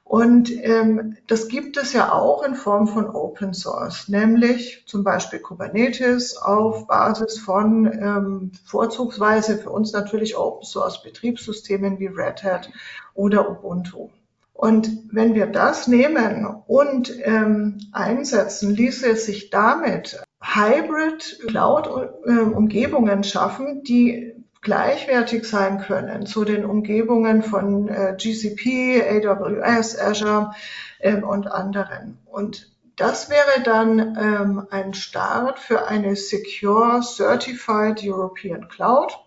Und 0.05 0.51
ähm, 0.63 1.17
das 1.27 1.49
gibt 1.49 1.79
es 1.79 1.95
ja 1.95 2.13
auch 2.13 2.45
in 2.45 2.55
Form 2.55 2.87
von 2.87 3.07
Open 3.09 3.55
Source, 3.55 4.09
nämlich 4.09 4.85
zum 4.87 5.03
Beispiel 5.03 5.39
Kubernetes 5.39 6.37
auf 6.37 6.87
Basis 6.87 7.39
von 7.39 7.87
ähm, 7.87 8.53
vorzugsweise 8.65 9.57
für 9.57 9.71
uns 9.71 9.93
natürlich 9.93 10.37
Open 10.37 10.65
Source 10.65 11.03
Betriebssystemen 11.03 11.99
wie 11.99 12.07
Red 12.07 12.45
Hat 12.45 12.71
oder 13.15 13.51
Ubuntu. 13.51 14.11
Und 14.53 14.91
wenn 15.11 15.35
wir 15.35 15.47
das 15.47 15.89
nehmen 15.89 16.47
und 16.67 17.13
ähm, 17.25 17.79
einsetzen, 17.93 18.75
ließe 18.75 19.09
es 19.11 19.27
sich 19.27 19.51
damit 19.51 20.23
Hybrid 20.41 21.41
Cloud-Umgebungen 21.49 23.25
schaffen, 23.25 23.83
die 23.83 24.44
gleichwertig 24.65 25.45
sein 25.45 25.79
können 25.79 26.27
zu 26.27 26.45
den 26.45 26.65
Umgebungen 26.65 27.43
von 27.43 27.89
äh, 27.89 28.17
GCP, 28.17 29.03
AWS, 29.03 29.99
Azure 30.01 30.55
ähm, 31.01 31.23
und 31.23 31.47
anderen. 31.47 32.19
Und 32.25 32.73
das 32.97 33.31
wäre 33.31 33.63
dann 33.63 34.17
ähm, 34.21 34.67
ein 34.71 34.95
Start 34.95 35.59
für 35.59 35.87
eine 35.87 36.17
Secure 36.17 37.03
Certified 37.03 38.01
European 38.03 38.69
Cloud 38.69 39.24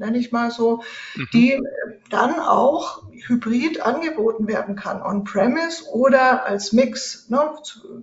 nenne 0.00 0.18
ich 0.18 0.32
mal 0.32 0.50
so, 0.50 0.82
mhm. 1.14 1.28
die 1.32 1.60
dann 2.08 2.40
auch 2.40 3.04
hybrid 3.26 3.80
angeboten 3.80 4.48
werden 4.48 4.74
kann, 4.74 5.02
on-premise 5.02 5.84
oder 5.92 6.46
als 6.46 6.72
Mix, 6.72 7.28
ne, 7.28 7.52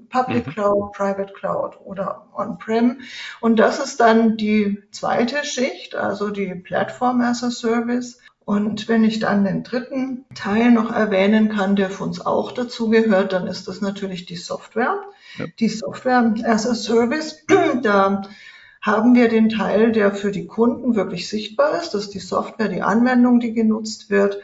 Public 0.09 0.47
mhm. 0.47 0.51
Cloud, 0.51 0.93
Private 0.93 1.33
Cloud 1.33 1.77
oder 1.83 2.27
on-prem. 2.33 3.01
Und 3.41 3.57
das 3.57 3.79
ist 3.79 3.99
dann 3.99 4.37
die 4.37 4.81
zweite 4.91 5.43
Schicht, 5.43 5.95
also 5.95 6.29
die 6.29 6.55
Platform 6.55 7.21
as 7.21 7.43
a 7.43 7.51
Service. 7.51 8.19
Und 8.45 8.87
wenn 8.87 9.03
ich 9.03 9.19
dann 9.19 9.43
den 9.43 9.63
dritten 9.63 10.23
Teil 10.33 10.71
noch 10.71 10.89
erwähnen 10.89 11.49
kann, 11.49 11.75
der 11.75 11.89
für 11.89 12.05
uns 12.05 12.25
auch 12.25 12.53
dazu 12.53 12.89
gehört, 12.89 13.33
dann 13.33 13.45
ist 13.45 13.67
das 13.67 13.81
natürlich 13.81 14.25
die 14.25 14.37
Software. 14.37 15.01
Ja. 15.37 15.45
Die 15.59 15.67
Software 15.67 16.33
as 16.45 16.65
a 16.65 16.73
Service, 16.73 17.43
da 17.81 18.21
haben 18.87 19.13
wir 19.13 19.29
den 19.29 19.49
Teil, 19.49 19.91
der 19.91 20.15
für 20.15 20.31
die 20.31 20.47
Kunden 20.47 20.95
wirklich 20.95 21.29
sichtbar 21.29 21.79
ist. 21.79 21.93
Das 21.93 22.05
ist 22.05 22.13
die 22.13 22.19
Software, 22.19 22.69
die 22.69 22.81
Anwendung, 22.81 23.39
die 23.39 23.53
genutzt 23.53 24.09
wird. 24.09 24.39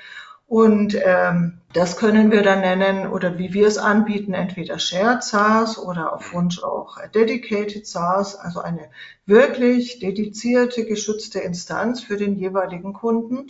Und 0.46 0.96
ähm, 1.04 1.62
das 1.74 1.98
können 1.98 2.30
wir 2.30 2.44
dann 2.44 2.60
nennen 2.60 3.12
oder 3.12 3.40
wie 3.40 3.54
wir 3.54 3.66
es 3.66 3.80
anbieten, 3.80 4.34
entweder 4.34 4.78
Shared 4.78 5.24
SaaS 5.24 5.80
oder 5.80 6.14
auf 6.14 6.34
Wunsch 6.34 6.62
auch 6.62 6.98
Dedicated 7.16 7.88
SaaS, 7.88 8.36
also 8.36 8.60
eine 8.60 8.92
wirklich 9.26 10.00
dedizierte, 10.00 10.86
geschützte 10.86 11.40
Instanz 11.40 12.04
für 12.04 12.18
den 12.18 12.36
jeweiligen 12.36 12.94
Kunden. 12.94 13.48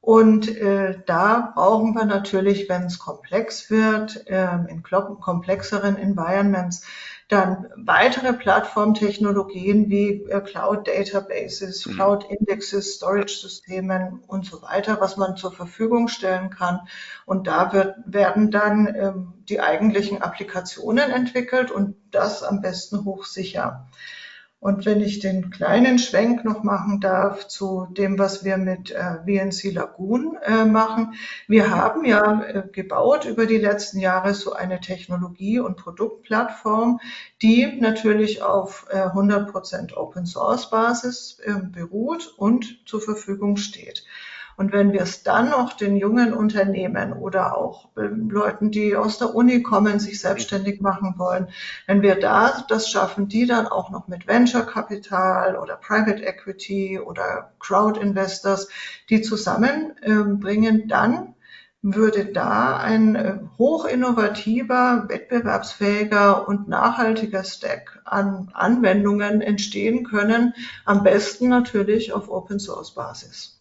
Und 0.00 0.48
äh, 0.56 0.98
da 1.06 1.52
brauchen 1.54 1.94
wir 1.94 2.04
natürlich, 2.06 2.68
wenn 2.68 2.84
es 2.84 2.98
komplex 2.98 3.70
wird, 3.70 4.26
äh, 4.28 4.48
in 4.68 4.82
komplexeren 4.82 5.96
Environments, 5.96 6.86
dann 7.28 7.68
weitere 7.74 8.32
Plattformtechnologien 8.32 9.90
wie 9.90 10.22
äh, 10.30 10.40
Cloud 10.40 10.86
Databases, 10.86 11.84
mhm. 11.86 11.94
Cloud 11.94 12.26
Indexes, 12.30 12.94
Storage 12.94 13.38
Systemen 13.40 14.20
und 14.28 14.46
so 14.46 14.62
weiter, 14.62 15.00
was 15.00 15.16
man 15.16 15.36
zur 15.36 15.52
Verfügung 15.52 16.06
stellen 16.06 16.50
kann. 16.50 16.80
Und 17.24 17.48
da 17.48 17.72
wird, 17.72 17.96
werden 18.06 18.52
dann 18.52 18.94
ähm, 18.94 19.32
die 19.48 19.60
eigentlichen 19.60 20.22
Applikationen 20.22 21.10
entwickelt 21.10 21.72
und 21.72 21.96
das 22.12 22.44
am 22.44 22.60
besten 22.60 23.04
hochsicher. 23.04 23.88
Und 24.58 24.86
wenn 24.86 25.00
ich 25.00 25.20
den 25.20 25.50
kleinen 25.50 25.98
Schwenk 25.98 26.44
noch 26.44 26.62
machen 26.62 27.00
darf 27.00 27.46
zu 27.46 27.86
dem, 27.90 28.18
was 28.18 28.42
wir 28.44 28.56
mit 28.56 28.90
äh, 28.90 29.18
VNC 29.24 29.72
Lagoon 29.72 30.38
äh, 30.42 30.64
machen. 30.64 31.14
Wir 31.46 31.70
haben 31.70 32.04
ja 32.06 32.40
äh, 32.42 32.62
gebaut 32.72 33.26
über 33.26 33.44
die 33.46 33.58
letzten 33.58 34.00
Jahre 34.00 34.32
so 34.34 34.54
eine 34.54 34.80
Technologie- 34.80 35.60
und 35.60 35.76
Produktplattform, 35.76 37.00
die 37.42 37.78
natürlich 37.80 38.42
auf 38.42 38.86
äh, 38.90 38.96
100% 38.96 39.94
Open 39.94 40.24
Source 40.24 40.70
Basis 40.70 41.38
äh, 41.44 41.60
beruht 41.60 42.32
und 42.38 42.80
zur 42.86 43.02
Verfügung 43.02 43.58
steht. 43.58 44.04
Und 44.56 44.72
wenn 44.72 44.92
wir 44.92 45.02
es 45.02 45.22
dann 45.22 45.50
noch 45.50 45.74
den 45.74 45.96
jungen 45.96 46.32
Unternehmen 46.32 47.12
oder 47.12 47.56
auch 47.58 47.90
ähm, 47.98 48.30
Leuten, 48.30 48.70
die 48.70 48.96
aus 48.96 49.18
der 49.18 49.34
Uni 49.34 49.62
kommen, 49.62 50.00
sich 50.00 50.18
selbstständig 50.20 50.80
machen 50.80 51.14
wollen, 51.18 51.48
wenn 51.86 52.00
wir 52.00 52.14
da 52.18 52.64
das 52.68 52.88
schaffen, 52.88 53.28
die 53.28 53.46
dann 53.46 53.66
auch 53.66 53.90
noch 53.90 54.08
mit 54.08 54.26
Venture 54.26 54.64
Capital 54.64 55.56
oder 55.56 55.76
Private 55.76 56.24
Equity 56.24 56.98
oder 56.98 57.52
Crowd 57.58 58.00
Investors, 58.00 58.68
die 59.10 59.20
zusammenbringen, 59.20 60.88
dann 60.88 61.34
würde 61.82 62.24
da 62.24 62.78
ein 62.78 63.14
äh, 63.14 63.38
hochinnovativer, 63.58 65.04
wettbewerbsfähiger 65.08 66.48
und 66.48 66.66
nachhaltiger 66.66 67.44
Stack 67.44 68.00
an 68.04 68.50
Anwendungen 68.54 69.40
entstehen 69.40 70.04
können, 70.04 70.54
am 70.84 71.02
besten 71.04 71.48
natürlich 71.48 72.12
auf 72.12 72.30
Open 72.30 72.58
Source 72.58 72.94
Basis. 72.94 73.55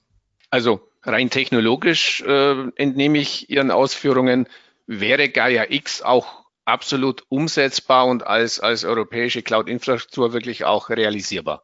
Also 0.50 0.90
rein 1.04 1.30
technologisch 1.30 2.22
äh, 2.22 2.70
entnehme 2.76 3.18
ich 3.18 3.50
Ihren 3.50 3.72
Ausführungen, 3.72 4.48
wäre 4.88 5.30
Gaia 5.30 5.66
X 5.70 6.02
auch 6.02 6.46
absolut 6.66 7.24
umsetzbar 7.30 8.08
und 8.08 8.26
als, 8.26 8.60
als 8.60 8.84
europäische 8.86 9.44
Cloud-Infrastruktur 9.44 10.34
wirklich 10.34 10.66
auch 10.66 10.90
realisierbar? 10.90 11.64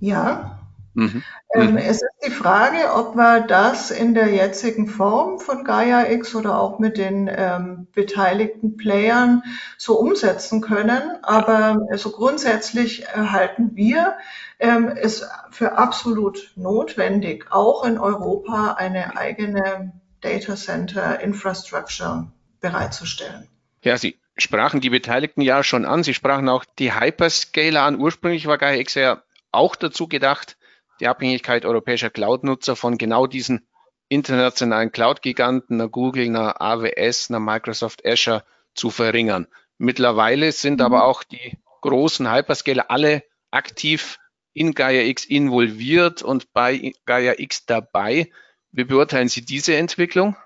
Ja, 0.00 0.63
Mhm. 0.94 1.22
Ähm, 1.54 1.72
mhm. 1.72 1.76
es 1.76 1.96
ist 1.96 2.26
die 2.26 2.30
Frage, 2.30 2.92
ob 2.94 3.16
wir 3.16 3.40
das 3.40 3.90
in 3.90 4.14
der 4.14 4.28
jetzigen 4.28 4.86
Form 4.86 5.38
von 5.38 5.64
Gaia 5.64 6.10
X 6.10 6.34
oder 6.34 6.58
auch 6.58 6.78
mit 6.78 6.96
den 6.96 7.28
ähm, 7.32 7.88
beteiligten 7.92 8.76
Playern 8.76 9.42
so 9.76 9.98
umsetzen 9.98 10.60
können. 10.60 11.02
Aber 11.22 11.74
so 11.74 11.86
also 11.90 12.10
grundsätzlich 12.10 13.06
halten 13.14 13.72
wir 13.74 14.16
ähm, 14.58 14.88
es 14.88 15.28
für 15.50 15.76
absolut 15.76 16.52
notwendig, 16.56 17.46
auch 17.50 17.84
in 17.84 17.98
Europa 17.98 18.74
eine 18.78 19.16
eigene 19.16 19.92
Data 20.20 20.56
Center 20.56 21.20
Infrastructure 21.20 22.28
bereitzustellen. 22.60 23.48
Ja, 23.82 23.98
Sie 23.98 24.18
sprachen 24.36 24.80
die 24.80 24.90
Beteiligten 24.90 25.42
ja 25.42 25.62
schon 25.62 25.84
an. 25.84 26.02
Sie 26.02 26.14
sprachen 26.14 26.48
auch 26.48 26.64
die 26.78 26.98
Hyperscaler 26.98 27.82
an. 27.82 28.00
Ursprünglich 28.00 28.46
war 28.46 28.58
Gaia 28.58 28.78
X 28.78 28.94
ja 28.94 29.22
auch 29.52 29.76
dazu 29.76 30.08
gedacht, 30.08 30.56
die 31.00 31.08
Abhängigkeit 31.08 31.64
europäischer 31.64 32.10
Cloud-Nutzer 32.10 32.76
von 32.76 32.98
genau 32.98 33.26
diesen 33.26 33.66
internationalen 34.08 34.92
Cloud-Giganten, 34.92 35.80
einer 35.80 35.88
Google, 35.88 36.26
einer 36.26 36.60
AWS, 36.60 37.30
einer 37.30 37.40
Microsoft 37.40 38.06
Azure 38.06 38.44
zu 38.74 38.90
verringern. 38.90 39.46
Mittlerweile 39.78 40.52
sind 40.52 40.80
aber 40.80 40.98
mhm. 40.98 41.02
auch 41.02 41.22
die 41.24 41.58
großen 41.80 42.30
Hyperscaler 42.32 42.90
alle 42.90 43.24
aktiv 43.50 44.18
in 44.52 44.74
Gaia 44.74 45.02
X 45.02 45.24
involviert 45.24 46.22
und 46.22 46.52
bei 46.52 46.92
Gaia 47.06 47.34
X 47.38 47.66
dabei. 47.66 48.30
Wie 48.70 48.84
beurteilen 48.84 49.28
Sie 49.28 49.44
diese 49.44 49.76
Entwicklung? 49.76 50.36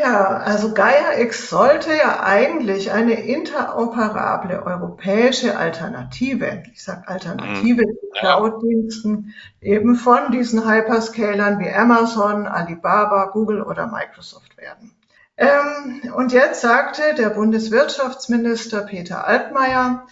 Ja, 0.00 0.36
also 0.38 0.74
Gaia 0.74 1.18
X 1.18 1.48
sollte 1.48 1.90
ja 1.90 2.22
eigentlich 2.22 2.92
eine 2.92 3.14
interoperable 3.14 4.62
europäische 4.62 5.56
Alternative, 5.56 6.62
ich 6.72 6.84
sage 6.84 7.08
Alternative 7.08 7.82
mhm. 7.82 7.96
Cloud-Diensten, 8.18 9.34
eben 9.60 9.96
von 9.96 10.30
diesen 10.30 10.68
Hyperscalern 10.68 11.58
wie 11.58 11.70
Amazon, 11.70 12.46
Alibaba, 12.46 13.26
Google 13.32 13.62
oder 13.62 13.86
Microsoft 13.86 14.56
werden. 14.56 14.92
Ähm, 15.36 16.12
und 16.14 16.32
jetzt 16.32 16.60
sagte 16.60 17.14
der 17.16 17.30
Bundeswirtschaftsminister 17.30 18.82
Peter 18.82 19.26
Altmaier, 19.26 20.06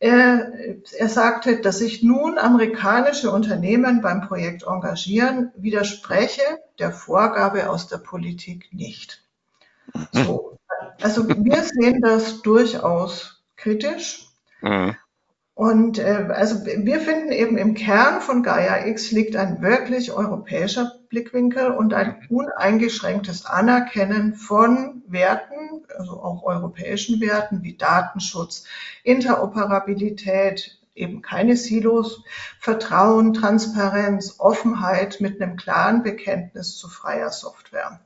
er, 0.00 0.52
er 0.96 1.08
sagte, 1.10 1.60
dass 1.60 1.78
sich 1.78 2.02
nun 2.02 2.38
amerikanische 2.38 3.30
Unternehmen 3.30 4.00
beim 4.00 4.22
Projekt 4.22 4.64
engagieren, 4.64 5.52
widerspreche 5.56 6.42
der 6.78 6.90
Vorgabe 6.90 7.68
aus 7.68 7.86
der 7.86 7.98
Politik 7.98 8.68
nicht. 8.72 9.22
So. 10.12 10.48
Also 11.02 11.26
wir 11.28 11.62
sehen 11.62 12.00
das 12.02 12.42
durchaus 12.42 13.42
kritisch. 13.56 14.28
Mhm. 14.60 14.96
Und 15.60 15.98
äh, 15.98 16.26
also 16.30 16.64
wir 16.64 17.00
finden 17.00 17.32
eben 17.32 17.58
im 17.58 17.74
Kern 17.74 18.22
von 18.22 18.42
Gaia 18.42 18.86
X 18.86 19.10
liegt 19.10 19.36
ein 19.36 19.60
wirklich 19.60 20.10
europäischer 20.10 20.94
Blickwinkel 21.10 21.72
und 21.72 21.92
ein 21.92 22.16
uneingeschränktes 22.30 23.44
Anerkennen 23.44 24.32
von 24.32 25.02
Werten, 25.06 25.84
also 25.98 26.12
auch 26.12 26.44
europäischen 26.44 27.20
Werten 27.20 27.62
wie 27.62 27.76
Datenschutz, 27.76 28.64
Interoperabilität, 29.04 30.78
eben 30.94 31.20
keine 31.20 31.58
Silos, 31.58 32.24
Vertrauen, 32.58 33.34
Transparenz, 33.34 34.36
Offenheit 34.38 35.20
mit 35.20 35.42
einem 35.42 35.58
klaren 35.58 36.02
Bekenntnis 36.02 36.78
zu 36.78 36.88
freier 36.88 37.32
Software. 37.32 38.00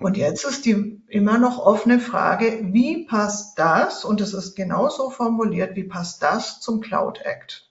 Und 0.00 0.16
jetzt 0.16 0.44
ist 0.44 0.64
die 0.64 1.02
immer 1.08 1.38
noch 1.38 1.58
offene 1.58 1.98
Frage, 1.98 2.60
wie 2.72 3.06
passt 3.06 3.58
das, 3.58 4.04
und 4.04 4.20
es 4.20 4.34
ist 4.34 4.54
genauso 4.54 5.10
formuliert, 5.10 5.76
wie 5.76 5.84
passt 5.84 6.22
das 6.22 6.60
zum 6.60 6.80
Cloud 6.80 7.20
Act? 7.22 7.68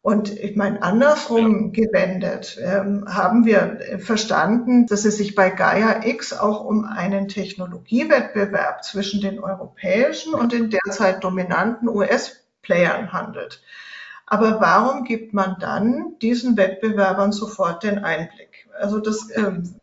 Und 0.00 0.30
ich 0.38 0.56
meine, 0.56 0.82
andersrum 0.82 1.72
gewendet 1.72 2.58
ähm, 2.62 3.04
haben 3.08 3.44
wir 3.44 3.98
verstanden, 3.98 4.86
dass 4.86 5.04
es 5.04 5.18
sich 5.18 5.34
bei 5.34 5.50
Gaia 5.50 6.04
X 6.04 6.32
auch 6.32 6.64
um 6.64 6.84
einen 6.84 7.28
Technologiewettbewerb 7.28 8.84
zwischen 8.84 9.20
den 9.20 9.38
europäischen 9.38 10.34
und 10.34 10.52
den 10.52 10.70
derzeit 10.70 11.24
dominanten 11.24 11.88
US-Playern 11.88 13.12
handelt. 13.12 13.60
Aber 14.24 14.60
warum 14.60 15.04
gibt 15.04 15.34
man 15.34 15.56
dann 15.58 16.16
diesen 16.22 16.56
Wettbewerbern 16.56 17.32
sofort 17.32 17.82
den 17.82 17.98
Einblick? 17.98 18.47
Also 18.78 19.00
das 19.00 19.28
ähm, 19.34 19.74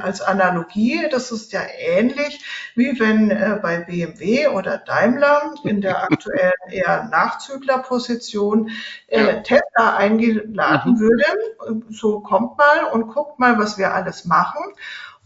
als 0.00 0.20
Analogie, 0.20 1.06
das 1.10 1.30
ist 1.32 1.52
ja 1.52 1.60
ähnlich, 1.78 2.40
wie 2.74 2.98
wenn 2.98 3.30
äh, 3.30 3.58
bei 3.60 3.78
BMW 3.78 4.48
oder 4.48 4.78
Daimler 4.78 5.54
in 5.64 5.80
der 5.80 6.02
aktuellen 6.02 6.52
eher 6.70 7.04
Nachzüglerposition 7.04 8.70
äh, 9.08 9.42
Tesla 9.42 9.96
eingeladen 9.96 10.94
mhm. 10.94 11.00
würde. 11.00 11.24
So 11.90 12.20
kommt 12.20 12.56
mal 12.58 12.84
und 12.92 13.08
guckt 13.08 13.38
mal, 13.38 13.58
was 13.58 13.78
wir 13.78 13.94
alles 13.94 14.24
machen 14.24 14.62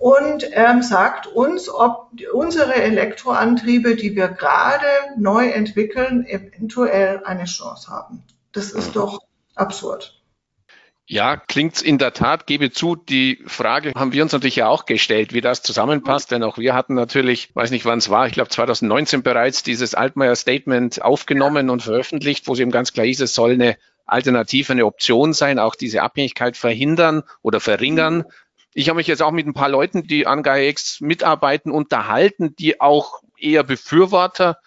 und 0.00 0.48
ähm, 0.52 0.82
sagt 0.82 1.26
uns, 1.26 1.68
ob 1.68 2.10
unsere 2.32 2.74
Elektroantriebe, 2.74 3.96
die 3.96 4.16
wir 4.16 4.28
gerade 4.28 4.86
neu 5.18 5.50
entwickeln, 5.50 6.24
eventuell 6.24 7.22
eine 7.24 7.44
Chance 7.44 7.90
haben. 7.90 8.24
Das 8.52 8.72
ist 8.72 8.88
mhm. 8.88 8.92
doch 8.94 9.18
absurd. 9.54 10.19
Ja, 11.12 11.36
klingt's 11.36 11.82
in 11.82 11.98
der 11.98 12.12
Tat. 12.12 12.46
Gebe 12.46 12.70
zu, 12.70 12.94
die 12.94 13.42
Frage 13.44 13.90
haben 13.96 14.12
wir 14.12 14.22
uns 14.22 14.30
natürlich 14.30 14.54
ja 14.54 14.68
auch 14.68 14.86
gestellt, 14.86 15.32
wie 15.32 15.40
das 15.40 15.60
zusammenpasst, 15.60 16.30
denn 16.30 16.44
auch 16.44 16.56
wir 16.56 16.72
hatten 16.72 16.94
natürlich, 16.94 17.50
weiß 17.56 17.72
nicht 17.72 17.84
wann 17.84 17.98
es 17.98 18.10
war, 18.10 18.28
ich 18.28 18.32
glaube 18.34 18.48
2019 18.48 19.24
bereits 19.24 19.64
dieses 19.64 19.96
Altmaier 19.96 20.36
Statement 20.36 21.02
aufgenommen 21.02 21.68
und 21.68 21.82
veröffentlicht, 21.82 22.46
wo 22.46 22.52
es 22.52 22.60
eben 22.60 22.70
ganz 22.70 22.92
klar 22.92 23.06
hieß, 23.06 23.18
es 23.22 23.34
soll 23.34 23.54
eine 23.54 23.76
Alternative, 24.06 24.72
eine 24.72 24.86
Option 24.86 25.32
sein, 25.32 25.58
auch 25.58 25.74
diese 25.74 26.02
Abhängigkeit 26.02 26.56
verhindern 26.56 27.24
oder 27.42 27.58
verringern. 27.58 28.22
Ich 28.72 28.88
habe 28.88 28.98
mich 28.98 29.08
jetzt 29.08 29.20
auch 29.20 29.32
mit 29.32 29.48
ein 29.48 29.52
paar 29.52 29.68
Leuten, 29.68 30.04
die 30.04 30.28
an 30.28 30.44
GaiaX 30.44 31.00
mitarbeiten, 31.00 31.72
unterhalten, 31.72 32.54
die 32.54 32.80
auch 32.80 33.20
eher 33.36 33.64
Befürworter 33.64 34.58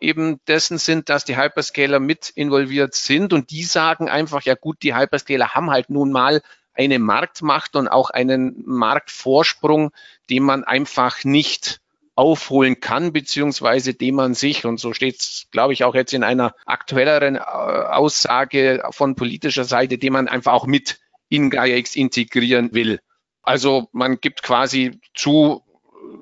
eben 0.00 0.40
dessen 0.46 0.78
sind, 0.78 1.08
dass 1.08 1.24
die 1.24 1.36
Hyperscaler 1.36 2.00
mit 2.00 2.30
involviert 2.30 2.94
sind 2.94 3.32
und 3.32 3.50
die 3.50 3.64
sagen 3.64 4.08
einfach, 4.08 4.42
ja 4.42 4.54
gut, 4.54 4.82
die 4.82 4.94
Hyperscaler 4.94 5.54
haben 5.54 5.70
halt 5.70 5.90
nun 5.90 6.10
mal 6.12 6.42
eine 6.72 6.98
Marktmacht 6.98 7.76
und 7.76 7.88
auch 7.88 8.10
einen 8.10 8.62
Marktvorsprung, 8.66 9.92
den 10.30 10.42
man 10.42 10.64
einfach 10.64 11.24
nicht 11.24 11.80
aufholen 12.14 12.80
kann, 12.80 13.12
beziehungsweise 13.12 13.94
den 13.94 14.14
man 14.14 14.34
sich, 14.34 14.66
und 14.66 14.78
so 14.78 14.92
steht 14.92 15.20
es, 15.20 15.46
glaube 15.52 15.72
ich, 15.72 15.84
auch 15.84 15.94
jetzt 15.94 16.12
in 16.12 16.22
einer 16.22 16.54
aktuelleren 16.66 17.36
äh, 17.36 17.40
Aussage 17.40 18.82
von 18.90 19.14
politischer 19.14 19.64
Seite, 19.64 19.96
den 19.96 20.12
man 20.12 20.28
einfach 20.28 20.52
auch 20.52 20.66
mit 20.66 21.00
in 21.28 21.48
GaiaX 21.48 21.96
integrieren 21.96 22.74
will. 22.74 23.00
Also 23.42 23.88
man 23.92 24.20
gibt 24.20 24.42
quasi 24.42 25.00
zu, 25.14 25.62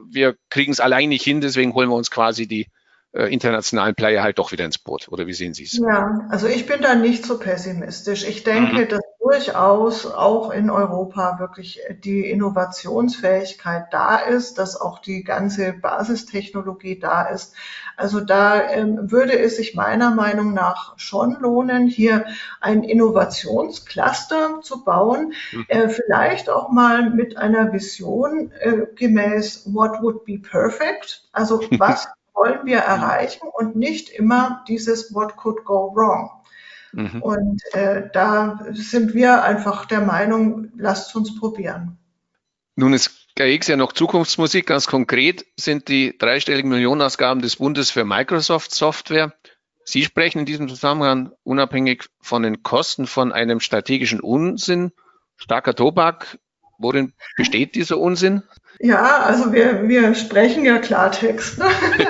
wir 0.08 0.36
kriegen 0.50 0.70
es 0.70 0.80
allein 0.80 1.08
nicht 1.08 1.24
hin, 1.24 1.40
deswegen 1.40 1.74
holen 1.74 1.88
wir 1.88 1.96
uns 1.96 2.10
quasi 2.10 2.46
die 2.46 2.68
internationalen 3.12 3.94
Player 3.94 4.22
halt 4.22 4.38
doch 4.38 4.52
wieder 4.52 4.64
ins 4.64 4.78
Boot. 4.78 5.08
Oder 5.08 5.26
wie 5.26 5.32
sehen 5.32 5.54
Sie 5.54 5.64
es? 5.64 5.72
Ja, 5.78 6.26
also 6.28 6.46
ich 6.46 6.66
bin 6.66 6.82
da 6.82 6.94
nicht 6.94 7.24
so 7.24 7.38
pessimistisch. 7.38 8.24
Ich 8.28 8.44
denke, 8.44 8.84
mhm. 8.84 8.88
dass 8.88 9.00
durchaus 9.28 10.06
auch 10.06 10.50
in 10.50 10.70
Europa 10.70 11.38
wirklich 11.38 11.80
die 12.02 12.30
Innovationsfähigkeit 12.30 13.86
da 13.90 14.16
ist, 14.16 14.58
dass 14.58 14.80
auch 14.80 15.00
die 15.00 15.22
ganze 15.22 15.74
Basistechnologie 15.74 16.98
da 16.98 17.24
ist. 17.24 17.54
Also 17.96 18.20
da 18.20 18.70
ähm, 18.70 19.10
würde 19.10 19.38
es 19.38 19.56
sich 19.56 19.74
meiner 19.74 20.12
Meinung 20.12 20.54
nach 20.54 20.98
schon 20.98 21.36
lohnen, 21.40 21.88
hier 21.88 22.26
ein 22.60 22.84
Innovationscluster 22.84 24.60
zu 24.62 24.84
bauen, 24.84 25.34
mhm. 25.52 25.66
äh, 25.68 25.88
vielleicht 25.88 26.48
auch 26.48 26.70
mal 26.70 27.10
mit 27.10 27.36
einer 27.36 27.72
Vision 27.72 28.52
äh, 28.60 28.86
gemäß 28.94 29.68
What 29.72 30.00
would 30.00 30.24
be 30.24 30.38
perfect? 30.38 31.28
Also 31.32 31.60
was 31.78 32.08
wollen 32.38 32.64
wir 32.64 32.79
erreichen 32.79 33.48
und 33.53 33.77
nicht 33.77 34.11
immer 34.11 34.64
dieses 34.68 35.12
What 35.14 35.37
could 35.37 35.64
go 35.64 35.92
wrong. 35.94 36.31
Mhm. 36.92 37.22
Und 37.22 37.62
äh, 37.72 38.09
da 38.12 38.59
sind 38.72 39.14
wir 39.14 39.42
einfach 39.42 39.87
der 39.87 40.01
Meinung, 40.01 40.70
lasst 40.77 41.14
uns 41.14 41.38
probieren. 41.38 41.98
Nun 42.77 42.92
ist 42.92 43.27
GAX 43.35 43.66
ja 43.66 43.77
noch 43.77 43.92
Zukunftsmusik. 43.92 44.66
Ganz 44.66 44.87
konkret 44.87 45.44
sind 45.57 45.88
die 45.88 46.16
dreistelligen 46.16 46.70
Millionenausgaben 46.70 47.42
des 47.42 47.57
Bundes 47.57 47.90
für 47.90 48.05
Microsoft 48.05 48.74
Software. 48.74 49.35
Sie 49.85 50.05
sprechen 50.05 50.40
in 50.40 50.46
diesem 50.46 50.68
Zusammenhang 50.68 51.33
unabhängig 51.44 52.07
von 52.20 52.42
den 52.42 52.62
Kosten 52.62 53.07
von 53.07 53.33
einem 53.33 53.61
strategischen 53.61 54.20
Unsinn. 54.20 54.92
Starker 55.37 55.74
Tobak. 55.74 56.38
Worin 56.79 57.14
besteht 57.37 57.74
dieser 57.74 57.98
Unsinn? 57.98 58.42
Ja, 58.81 59.22
also 59.22 59.52
wir, 59.52 59.88
wir 59.88 60.14
sprechen 60.14 60.64
ja 60.64 60.78
Klartext. 60.78 61.59
Ne? 61.59 61.66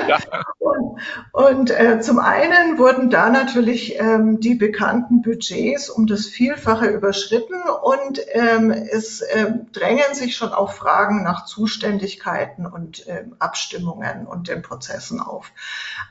Ja. 0.06 0.18
Und, 0.58 1.00
und 1.32 1.70
äh, 1.70 2.00
zum 2.00 2.18
einen 2.18 2.76
wurden 2.76 3.08
da 3.08 3.30
natürlich 3.30 3.98
ähm, 3.98 4.38
die 4.40 4.54
bekannten 4.54 5.22
Budgets 5.22 5.88
um 5.88 6.06
das 6.06 6.26
Vielfache 6.26 6.88
überschritten 6.88 7.54
und 7.82 8.20
ähm, 8.32 8.70
es 8.70 9.22
äh, 9.22 9.52
drängen 9.72 10.12
sich 10.12 10.36
schon 10.36 10.52
auch 10.52 10.72
Fragen 10.72 11.22
nach 11.22 11.46
Zuständigkeiten 11.46 12.66
und 12.66 13.06
äh, 13.06 13.24
Abstimmungen 13.38 14.26
und 14.26 14.48
den 14.48 14.60
Prozessen 14.60 15.20
auf. 15.20 15.52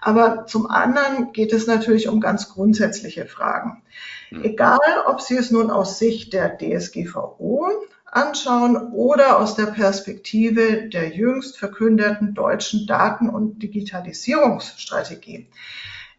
Aber 0.02 0.48
zum 0.48 0.72
anderen 0.72 1.34
geht 1.34 1.54
es 1.54 1.68
natürlich 1.68 2.08
um 2.08 2.20
ganz 2.20 2.50
grundsätzliche 2.50 3.28
Fragen. 3.28 3.84
Hm. 4.30 4.44
Egal, 4.44 4.80
ob 5.06 5.22
Sie 5.22 5.38
es 5.38 5.52
nun 5.52 5.70
aus 5.70 6.00
Sicht 6.00 6.34
der 6.34 6.58
DSGVO 6.58 7.70
anschauen 8.18 8.92
oder 8.94 9.40
aus 9.40 9.56
der 9.56 9.68
Perspektive 9.68 10.90
der 10.90 11.16
jüngst 11.16 11.58
verkündeten 11.58 12.34
deutschen 12.34 12.88
Daten- 12.88 13.30
und 13.30 13.62
Digitalisierungsstrategie. 13.62 15.48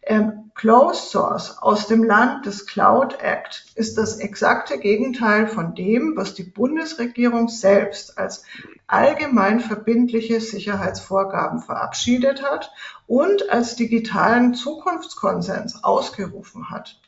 Ähm, 0.01 0.51
Closed 0.55 1.09
Source 1.09 1.57
aus 1.61 1.87
dem 1.87 2.03
Land 2.03 2.45
des 2.45 2.65
Cloud 2.65 3.19
Act 3.21 3.65
ist 3.75 3.97
das 3.97 4.17
exakte 4.17 4.79
Gegenteil 4.79 5.47
von 5.47 5.75
dem, 5.75 6.13
was 6.15 6.33
die 6.33 6.43
Bundesregierung 6.43 7.49
selbst 7.49 8.17
als 8.17 8.43
allgemein 8.87 9.59
verbindliche 9.59 10.39
Sicherheitsvorgaben 10.39 11.59
verabschiedet 11.59 12.43
hat 12.43 12.71
und 13.07 13.49
als 13.49 13.75
digitalen 13.75 14.53
Zukunftskonsens 14.53 15.83
ausgerufen 15.83 16.69
hat. 16.69 16.99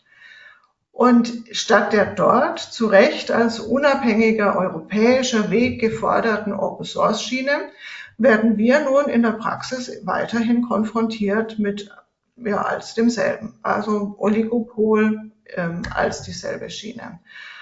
Und 0.91 1.31
statt 1.51 1.93
der 1.93 2.13
dort 2.13 2.59
zu 2.59 2.87
Recht 2.87 3.31
als 3.31 3.59
unabhängiger 3.59 4.57
europäischer 4.57 5.49
Weg 5.49 5.79
geforderten 5.79 6.53
Open 6.53 6.85
Source 6.85 7.23
Schiene 7.23 7.69
werden 8.17 8.57
wir 8.57 8.81
nun 8.81 9.05
in 9.05 9.23
der 9.23 9.31
Praxis 9.31 10.01
weiterhin 10.03 10.61
konfrontiert 10.61 11.57
mit 11.59 11.89
mehr 12.35 12.67
als 12.67 12.93
demselben, 12.93 13.57
also 13.63 14.15
Oligopol 14.17 15.31
ähm, 15.55 15.81
als 15.93 16.23
dieselbe 16.23 16.69
Schiene. 16.69 17.19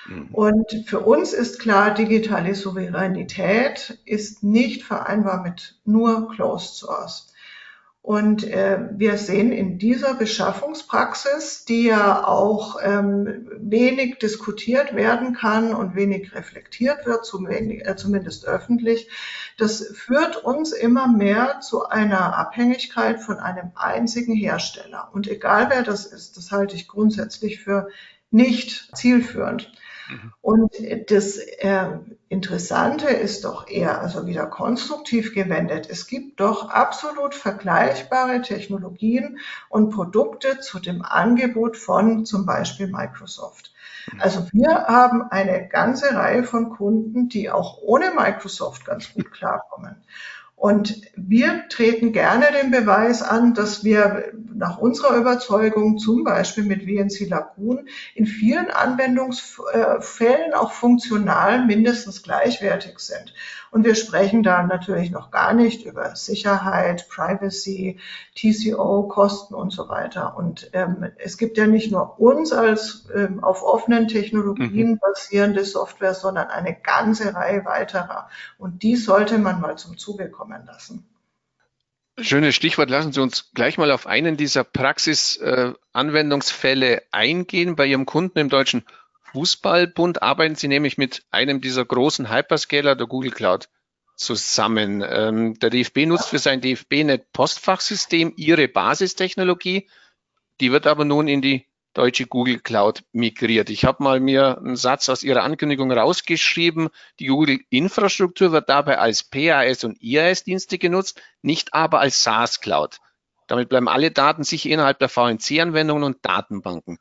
Mhm. 0.07 0.27
Und 0.31 0.83
für 0.85 0.99
uns 0.99 1.33
ist 1.33 1.59
klar, 1.59 1.93
digitale 1.93 2.55
Souveränität 2.55 3.99
ist 4.05 4.43
nicht 4.43 4.83
vereinbar 4.83 5.43
mit 5.43 5.79
nur 5.85 6.29
Closed 6.31 6.75
Source. 6.75 7.28
Und 8.09 8.43
äh, 8.43 8.89
wir 8.93 9.17
sehen 9.17 9.51
in 9.51 9.77
dieser 9.77 10.15
Beschaffungspraxis, 10.15 11.65
die 11.65 11.83
ja 11.83 12.25
auch 12.25 12.79
ähm, 12.81 13.47
wenig 13.59 14.17
diskutiert 14.17 14.95
werden 14.95 15.35
kann 15.35 15.75
und 15.75 15.93
wenig 15.93 16.33
reflektiert 16.33 17.05
wird, 17.05 17.19
äh, 17.19 17.95
zumindest 17.95 18.47
öffentlich, 18.47 19.09
das 19.59 19.91
führt 19.93 20.43
uns 20.43 20.71
immer 20.71 21.07
mehr 21.07 21.59
zu 21.59 21.85
einer 21.85 22.35
Abhängigkeit 22.35 23.21
von 23.21 23.37
einem 23.37 23.73
einzigen 23.75 24.33
Hersteller. 24.33 25.11
Und 25.13 25.27
egal 25.27 25.67
wer 25.69 25.83
das 25.83 26.07
ist, 26.07 26.35
das 26.35 26.51
halte 26.51 26.75
ich 26.75 26.87
grundsätzlich 26.87 27.61
für 27.61 27.89
nicht 28.31 28.89
zielführend. 28.95 29.71
Mhm. 30.09 30.33
Und 30.41 30.75
das 31.07 31.37
äh, 31.37 31.85
Interessante 32.27 33.07
ist 33.07 33.45
doch 33.45 33.67
eher, 33.67 34.01
also 34.01 34.25
wieder 34.27 34.47
konstruktiv 34.47 35.33
gewendet, 35.33 35.87
es 35.89 36.07
gibt 36.07 36.39
doch 36.39 36.69
absolut 36.69 37.35
vergleichbare 37.35 38.41
Technologien 38.41 39.39
und 39.69 39.91
Produkte 39.91 40.59
zu 40.59 40.79
dem 40.79 41.03
Angebot 41.03 41.77
von 41.77 42.25
zum 42.25 42.45
Beispiel 42.45 42.87
Microsoft. 42.87 43.73
Mhm. 44.11 44.21
Also 44.21 44.47
wir 44.51 44.69
haben 44.87 45.23
eine 45.29 45.67
ganze 45.67 46.13
Reihe 46.13 46.43
von 46.43 46.69
Kunden, 46.69 47.29
die 47.29 47.49
auch 47.49 47.79
ohne 47.81 48.11
Microsoft 48.11 48.85
ganz 48.85 49.13
gut 49.13 49.31
klarkommen. 49.31 50.03
Und 50.55 51.01
wir 51.15 51.69
treten 51.69 52.11
gerne 52.11 52.47
den 52.51 52.69
Beweis 52.69 53.21
an, 53.21 53.53
dass 53.53 53.85
wir 53.85 54.33
nach 54.59 54.77
unserer 54.77 55.15
Überzeugung 55.15 55.97
zum 55.97 56.25
Beispiel 56.25 56.65
mit 56.65 56.83
VNC 56.83 57.29
Lagoon 57.29 57.87
in 58.13 58.25
vielen 58.25 58.69
Anwendungsfällen 58.69 60.53
auch 60.53 60.73
funktional 60.73 61.65
mindestens 61.65 62.21
gleichwertig 62.23 62.99
sind. 62.99 63.33
Und 63.71 63.85
wir 63.85 63.95
sprechen 63.95 64.43
da 64.43 64.63
natürlich 64.63 65.11
noch 65.11 65.31
gar 65.31 65.53
nicht 65.53 65.85
über 65.85 66.15
Sicherheit, 66.15 67.07
Privacy, 67.07 67.99
TCO, 68.35 69.03
Kosten 69.03 69.53
und 69.53 69.71
so 69.71 69.87
weiter. 69.87 70.35
Und 70.35 70.71
ähm, 70.73 71.05
es 71.17 71.37
gibt 71.37 71.57
ja 71.57 71.65
nicht 71.65 71.91
nur 71.91 72.19
uns 72.19 72.51
als 72.51 73.07
ähm, 73.15 73.41
auf 73.43 73.63
offenen 73.63 74.07
Technologien 74.07 74.91
mhm. 74.91 74.99
basierende 74.99 75.63
Software, 75.63 76.15
sondern 76.15 76.47
eine 76.47 76.75
ganze 76.75 77.33
Reihe 77.33 77.63
weiterer. 77.63 78.27
Und 78.57 78.83
die 78.83 78.97
sollte 78.97 79.37
man 79.37 79.61
mal 79.61 79.77
zum 79.77 79.97
Zuge 79.97 80.29
kommen 80.29 80.65
lassen. 80.65 81.05
Schönes 82.21 82.55
Stichwort. 82.55 82.89
Lassen 82.89 83.13
Sie 83.13 83.21
uns 83.21 83.51
gleich 83.53 83.77
mal 83.77 83.91
auf 83.91 84.07
einen 84.07 84.35
dieser 84.35 84.63
Praxis-Anwendungsfälle 84.63 86.97
äh, 86.97 87.01
eingehen. 87.11 87.75
Bei 87.75 87.85
Ihrem 87.85 88.05
Kunden 88.05 88.39
im 88.39 88.49
Deutschen 88.49 88.83
Fußballbund 89.31 90.21
arbeiten 90.21 90.55
Sie 90.55 90.67
nämlich 90.67 90.97
mit 90.97 91.23
einem 91.31 91.61
dieser 91.61 91.85
großen 91.85 92.29
Hyperscaler 92.29 92.95
der 92.95 93.07
Google 93.07 93.31
Cloud 93.31 93.69
zusammen. 94.15 95.01
Ähm, 95.07 95.57
der 95.59 95.69
DFB 95.69 96.07
nutzt 96.07 96.27
für 96.29 96.39
sein 96.39 96.59
DFB-Net 96.61 97.31
Postfachsystem 97.31 98.33
Ihre 98.35 98.67
Basistechnologie. 98.67 99.87
Die 100.59 100.71
wird 100.71 100.87
aber 100.87 101.05
nun 101.05 101.29
in 101.29 101.41
die 101.41 101.68
deutsche 101.93 102.27
Google 102.27 102.59
Cloud 102.59 103.03
migriert. 103.11 103.69
Ich 103.69 103.85
habe 103.85 104.03
mal 104.03 104.19
mir 104.19 104.57
einen 104.57 104.75
Satz 104.75 105.09
aus 105.09 105.23
Ihrer 105.23 105.43
Ankündigung 105.43 105.91
rausgeschrieben. 105.91 106.89
Die 107.19 107.27
Google-Infrastruktur 107.27 108.51
wird 108.51 108.69
dabei 108.69 108.99
als 108.99 109.23
PAS 109.23 109.83
und 109.83 110.01
IAS-Dienste 110.01 110.77
genutzt, 110.77 111.21
nicht 111.41 111.73
aber 111.73 111.99
als 111.99 112.23
SaaS 112.23 112.61
Cloud. 112.61 112.99
Damit 113.47 113.69
bleiben 113.69 113.87
alle 113.87 114.11
Daten 114.11 114.43
sicher 114.43 114.69
innerhalb 114.69 114.99
der 114.99 115.09
VNC-Anwendungen 115.09 116.03
und 116.03 116.17
Datenbanken. 116.21 116.99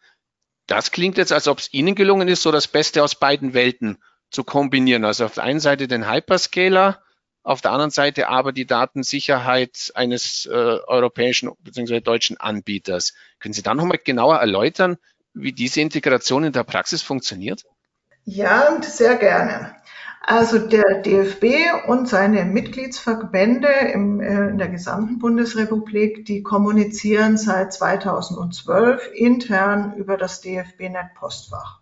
Das 0.67 0.91
klingt 0.91 1.19
jetzt, 1.19 1.33
als 1.33 1.49
ob 1.49 1.59
es 1.59 1.73
Ihnen 1.73 1.95
gelungen 1.95 2.29
ist, 2.29 2.43
so 2.43 2.51
das 2.51 2.69
Beste 2.69 3.03
aus 3.03 3.15
beiden 3.15 3.55
Welten 3.55 3.99
zu 4.31 4.45
kombinieren. 4.45 5.05
Also 5.05 5.27
auf 5.27 5.35
der 5.35 5.45
einen 5.45 5.61
Seite 5.61 5.89
den 5.89 6.11
Hyperscaler, 6.11 7.03
auf 7.49 7.63
der 7.63 7.73
anderen 7.73 7.91
Seite 7.91 8.29
aber 8.29 8.53
die 8.53 8.67
Datensicherheit 8.67 9.91
eines 9.95 10.45
äh, 10.45 10.53
europäischen 10.53 11.51
bzw. 11.61 12.01
deutschen 12.01 12.37
Anbieters. 12.37 13.15
Können 13.41 13.55
Sie 13.55 13.63
da 13.63 13.75
nochmal 13.75 13.99
genauer 14.05 14.37
erläutern, 14.37 14.99
wie 15.33 15.53
diese 15.53 15.81
Integration 15.81 16.45
in 16.45 16.53
der 16.53 16.65
Praxis 16.65 17.01
funktioniert? 17.01 17.65
Ja, 18.25 18.79
sehr 18.83 19.17
gerne. 19.17 19.75
Also 20.21 20.59
der 20.59 21.01
DFB 21.01 21.87
und 21.87 22.07
seine 22.07 22.45
Mitgliedsverbände 22.45 23.71
im, 23.95 24.21
äh, 24.21 24.49
in 24.51 24.59
der 24.59 24.69
gesamten 24.69 25.19
Bundesrepublik, 25.19 26.27
die 26.27 26.43
kommunizieren 26.43 27.39
seit 27.39 27.73
2012 27.73 29.11
intern 29.15 29.95
über 29.97 30.19
das 30.19 30.43
DFB-Net 30.43 31.15
Postfach. 31.15 31.81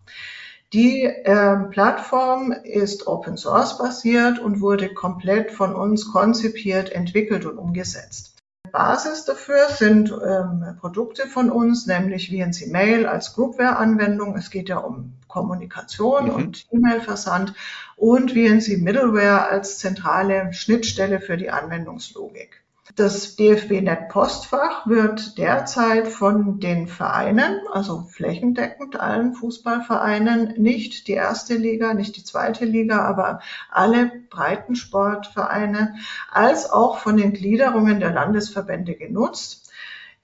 Die 0.76 1.04
äh, 1.04 1.56
Plattform 1.70 2.52
ist 2.52 3.06
Open 3.06 3.38
Source 3.38 3.78
basiert 3.78 4.38
und 4.38 4.60
wurde 4.60 4.92
komplett 4.92 5.50
von 5.50 5.74
uns 5.74 6.12
konzipiert, 6.12 6.92
entwickelt 6.92 7.46
und 7.46 7.56
umgesetzt. 7.56 8.36
Basis 8.72 9.24
dafür 9.24 9.70
sind 9.70 10.10
ähm, 10.10 10.76
Produkte 10.78 11.28
von 11.28 11.48
uns, 11.48 11.86
nämlich 11.86 12.28
VNC 12.28 12.70
Mail 12.70 13.06
als 13.06 13.32
Groupware-Anwendung. 13.32 14.36
Es 14.36 14.50
geht 14.50 14.68
ja 14.68 14.76
um 14.76 15.14
Kommunikation 15.28 16.26
mhm. 16.26 16.34
und 16.34 16.66
E-Mail-Versand 16.70 17.54
und 17.96 18.32
VNC 18.32 18.76
Middleware 18.76 19.48
als 19.48 19.78
zentrale 19.78 20.52
Schnittstelle 20.52 21.20
für 21.20 21.38
die 21.38 21.48
Anwendungslogik. 21.48 22.65
Das 22.94 23.34
DFB-Net 23.36 24.08
Postfach 24.10 24.86
wird 24.86 25.38
derzeit 25.38 26.06
von 26.06 26.60
den 26.60 26.86
Vereinen, 26.86 27.60
also 27.72 28.06
flächendeckend 28.08 28.98
allen 28.98 29.34
Fußballvereinen, 29.34 30.54
nicht 30.56 31.08
die 31.08 31.12
erste 31.12 31.54
Liga, 31.56 31.94
nicht 31.94 32.16
die 32.16 32.22
zweite 32.22 32.64
Liga, 32.64 33.04
aber 33.04 33.40
alle 33.70 34.12
Breitensportvereine, 34.30 35.96
als 36.30 36.70
auch 36.70 36.98
von 36.98 37.16
den 37.16 37.32
Gliederungen 37.32 37.98
der 37.98 38.12
Landesverbände 38.12 38.94
genutzt 38.94 39.68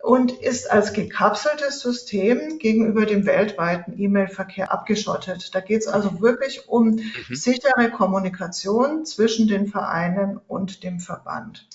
und 0.00 0.30
ist 0.30 0.70
als 0.70 0.92
gekapseltes 0.92 1.80
System 1.80 2.58
gegenüber 2.58 3.06
dem 3.06 3.26
weltweiten 3.26 3.98
E-Mail-Verkehr 3.98 4.72
abgeschottet. 4.72 5.54
Da 5.54 5.60
geht 5.60 5.80
es 5.80 5.88
also 5.88 6.20
wirklich 6.20 6.68
um 6.68 6.90
mhm. 6.90 7.02
sichere 7.30 7.90
Kommunikation 7.90 9.04
zwischen 9.04 9.48
den 9.48 9.66
Vereinen 9.66 10.40
und 10.48 10.84
dem 10.84 11.00
Verband. 11.00 11.68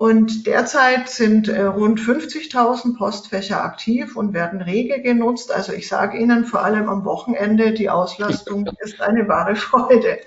Und 0.00 0.46
derzeit 0.46 1.10
sind 1.10 1.48
äh, 1.48 1.60
rund 1.60 2.00
50.000 2.00 2.96
Postfächer 2.96 3.62
aktiv 3.62 4.16
und 4.16 4.32
werden 4.32 4.62
rege 4.62 5.02
genutzt. 5.02 5.52
Also 5.52 5.74
ich 5.74 5.88
sage 5.88 6.16
Ihnen 6.16 6.46
vor 6.46 6.64
allem 6.64 6.88
am 6.88 7.04
Wochenende, 7.04 7.74
die 7.74 7.90
Auslastung 7.90 8.66
ist 8.78 9.02
eine 9.02 9.28
wahre 9.28 9.56
Freude. 9.56 10.20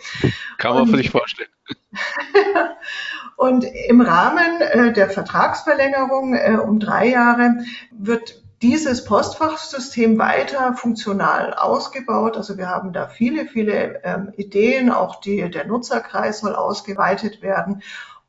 Kann 0.59 0.75
man 0.75 0.83
und, 0.83 0.95
sich 0.95 1.09
vorstellen. 1.09 1.49
und 3.35 3.63
im 3.63 4.01
Rahmen 4.01 4.61
äh, 4.61 4.93
der 4.93 5.09
Vertragsverlängerung 5.09 6.35
äh, 6.35 6.59
um 6.63 6.79
drei 6.79 7.07
Jahre 7.07 7.55
wird 7.89 8.43
dieses 8.61 9.03
Postfachsystem 9.05 10.19
weiter 10.19 10.75
funktional 10.75 11.55
ausgebaut. 11.55 12.37
Also 12.37 12.59
wir 12.59 12.67
haben 12.69 12.93
da 12.93 13.07
viele, 13.07 13.47
viele 13.47 14.01
ähm, 14.03 14.33
Ideen. 14.37 14.91
Auch 14.91 15.19
die, 15.19 15.49
der 15.49 15.65
Nutzerkreis 15.65 16.41
soll 16.41 16.53
ausgeweitet 16.53 17.41
werden 17.41 17.81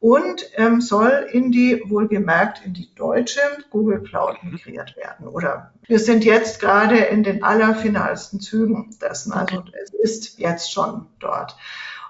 und 0.04 0.50
ähm, 0.56 0.82
soll 0.82 1.28
in 1.32 1.50
die, 1.50 1.82
wohlgemerkt, 1.86 2.60
in 2.62 2.74
die 2.74 2.94
deutsche 2.94 3.40
Google 3.70 4.02
Cloud 4.02 4.36
migriert 4.42 4.94
werden. 4.98 5.26
Oder 5.26 5.72
wir 5.86 5.98
sind 5.98 6.26
jetzt 6.26 6.60
gerade 6.60 6.98
in 6.98 7.22
den 7.22 7.42
allerfinalsten 7.42 8.38
Zügen 8.38 8.94
dessen. 9.00 9.32
Also 9.32 9.64
es 9.82 9.94
ist 9.94 10.38
jetzt 10.38 10.70
schon 10.70 11.06
dort. 11.20 11.56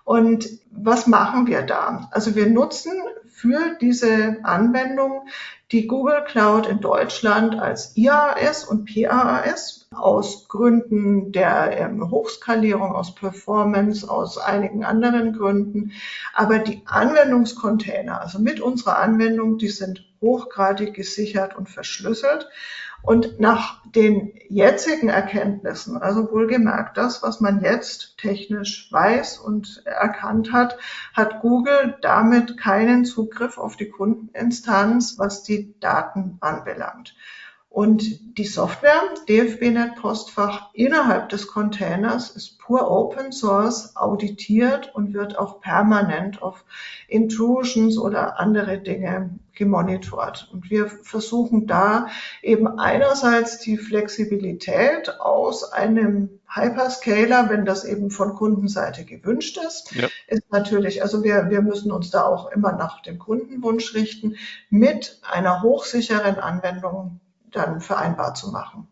Und 0.02 0.48
was 0.72 1.06
machen 1.06 1.46
wir 1.46 1.62
da? 1.62 2.08
Also 2.10 2.34
wir 2.34 2.46
nutzen 2.48 2.94
für 3.28 3.76
diese 3.80 4.38
Anwendung 4.42 5.28
die 5.70 5.86
Google 5.86 6.24
Cloud 6.24 6.66
in 6.66 6.80
Deutschland 6.80 7.60
als 7.60 7.96
IaaS 7.96 8.64
und 8.64 8.92
PaaS 8.92 9.83
aus 9.96 10.48
Gründen 10.48 11.32
der 11.32 11.78
ähm, 11.78 12.10
Hochskalierung, 12.10 12.94
aus 12.94 13.14
Performance, 13.14 14.08
aus 14.08 14.38
einigen 14.38 14.84
anderen 14.84 15.32
Gründen. 15.32 15.92
Aber 16.32 16.58
die 16.58 16.82
Anwendungscontainer, 16.86 18.20
also 18.20 18.38
mit 18.38 18.60
unserer 18.60 18.98
Anwendung, 18.98 19.58
die 19.58 19.68
sind 19.68 20.04
hochgradig 20.20 20.94
gesichert 20.94 21.56
und 21.56 21.68
verschlüsselt. 21.68 22.48
Und 23.04 23.38
nach 23.38 23.82
den 23.84 24.32
jetzigen 24.48 25.10
Erkenntnissen, 25.10 25.98
also 25.98 26.32
wohlgemerkt 26.32 26.96
das, 26.96 27.22
was 27.22 27.38
man 27.38 27.60
jetzt 27.60 28.16
technisch 28.16 28.88
weiß 28.90 29.36
und 29.38 29.82
erkannt 29.84 30.52
hat, 30.52 30.78
hat 31.12 31.42
Google 31.42 31.98
damit 32.00 32.56
keinen 32.56 33.04
Zugriff 33.04 33.58
auf 33.58 33.76
die 33.76 33.90
Kundeninstanz, 33.90 35.18
was 35.18 35.42
die 35.42 35.78
Daten 35.80 36.38
anbelangt. 36.40 37.14
Und 37.74 38.38
die 38.38 38.44
Software 38.44 39.02
DFBNet 39.28 39.96
Postfach 39.96 40.70
innerhalb 40.74 41.30
des 41.30 41.48
Containers 41.48 42.30
ist 42.30 42.60
pur 42.60 42.88
Open 42.88 43.32
Source, 43.32 43.96
auditiert 43.96 44.94
und 44.94 45.12
wird 45.12 45.36
auch 45.36 45.60
permanent 45.60 46.40
auf 46.40 46.64
Intrusions 47.08 47.98
oder 47.98 48.38
andere 48.38 48.78
Dinge 48.78 49.40
gemonitort. 49.54 50.48
Und 50.52 50.70
wir 50.70 50.86
versuchen 50.86 51.66
da 51.66 52.06
eben 52.42 52.78
einerseits 52.78 53.58
die 53.58 53.76
Flexibilität 53.76 55.18
aus 55.18 55.72
einem 55.72 56.38
Hyperscaler, 56.46 57.50
wenn 57.50 57.64
das 57.64 57.84
eben 57.84 58.12
von 58.12 58.36
Kundenseite 58.36 59.04
gewünscht 59.04 59.58
ist, 59.58 59.92
ja. 59.96 60.06
ist 60.28 60.44
natürlich, 60.52 61.02
also 61.02 61.24
wir, 61.24 61.50
wir 61.50 61.60
müssen 61.60 61.90
uns 61.90 62.12
da 62.12 62.24
auch 62.24 62.52
immer 62.52 62.70
nach 62.70 63.02
dem 63.02 63.18
Kundenwunsch 63.18 63.94
richten, 63.94 64.36
mit 64.70 65.20
einer 65.28 65.62
hochsicheren 65.62 66.36
Anwendung 66.36 67.18
dann 67.54 67.80
vereinbar 67.80 68.34
zu 68.34 68.50
machen. 68.50 68.88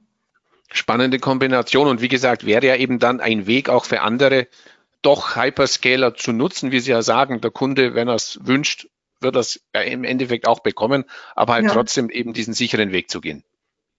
Spannende 0.70 1.18
Kombination 1.18 1.88
und 1.88 2.00
wie 2.00 2.08
gesagt, 2.08 2.46
wäre 2.46 2.66
ja 2.66 2.76
eben 2.76 2.98
dann 2.98 3.20
ein 3.20 3.46
Weg 3.46 3.68
auch 3.68 3.84
für 3.84 4.00
andere, 4.00 4.48
doch 5.02 5.36
Hyperscaler 5.36 6.14
zu 6.14 6.32
nutzen, 6.32 6.72
wie 6.72 6.80
Sie 6.80 6.92
ja 6.92 7.02
sagen, 7.02 7.40
der 7.40 7.50
Kunde, 7.50 7.94
wenn 7.94 8.08
er 8.08 8.14
es 8.14 8.38
wünscht, 8.42 8.88
wird 9.20 9.36
das 9.36 9.60
im 9.72 10.04
Endeffekt 10.04 10.46
auch 10.46 10.60
bekommen, 10.60 11.04
aber 11.34 11.54
halt 11.54 11.66
ja. 11.66 11.72
trotzdem 11.72 12.08
eben 12.10 12.32
diesen 12.32 12.54
sicheren 12.54 12.92
Weg 12.92 13.10
zu 13.10 13.20
gehen. 13.20 13.44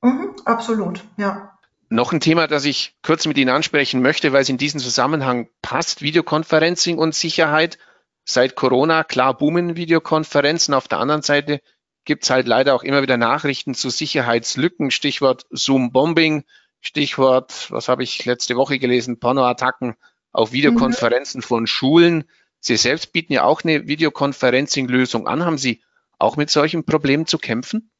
Mhm, 0.02 0.36
absolut, 0.46 1.04
ja. 1.18 1.58
Noch 1.90 2.12
ein 2.12 2.20
Thema, 2.20 2.48
das 2.48 2.66
ich 2.66 2.96
kurz 3.04 3.28
mit 3.28 3.38
Ihnen 3.38 3.54
ansprechen 3.54 4.02
möchte, 4.02 4.34
weil 4.34 4.42
es 4.42 4.50
in 4.50 4.58
diesem 4.58 4.80
Zusammenhang 4.80 5.48
passt, 5.62 6.02
Videoconferencing 6.02 6.98
und 6.98 7.14
Sicherheit. 7.14 7.78
Seit 8.26 8.56
Corona, 8.56 9.04
klar, 9.04 9.38
boomen 9.38 9.76
Videokonferenzen. 9.76 10.74
Auf 10.74 10.88
der 10.88 11.00
anderen 11.00 11.22
Seite 11.22 11.62
gibt 12.06 12.24
es 12.24 12.30
halt 12.30 12.48
leider 12.48 12.76
auch 12.76 12.84
immer 12.84 13.02
wieder 13.02 13.18
Nachrichten 13.18 13.74
zu 13.74 13.90
Sicherheitslücken, 13.90 14.92
Stichwort 14.92 15.46
Zoom-Bombing, 15.52 16.44
Stichwort, 16.82 17.72
was 17.72 17.88
habe 17.88 18.04
ich 18.04 18.26
letzte 18.26 18.56
Woche 18.56 18.78
gelesen, 18.80 19.20
Pornoattacken 19.20 19.96
auf 20.32 20.52
Videokonferenzen 20.52 21.40
mhm. 21.40 21.44
von 21.44 21.68
Schulen. 21.68 22.26
Sie 22.60 22.76
selbst 22.76 23.14
bieten 23.14 23.34
ja 23.34 23.44
auch 23.44 23.64
eine 23.64 23.88
Videoconferencing-Lösung 23.88 25.28
an. 25.28 25.46
Haben 25.46 25.58
Sie 25.58 25.82
auch 26.20 26.38
mit 26.38 26.50
solchen 26.50 26.86
Problemen 26.86 27.26
zu 27.26 27.38
kämpfen? 27.38 27.92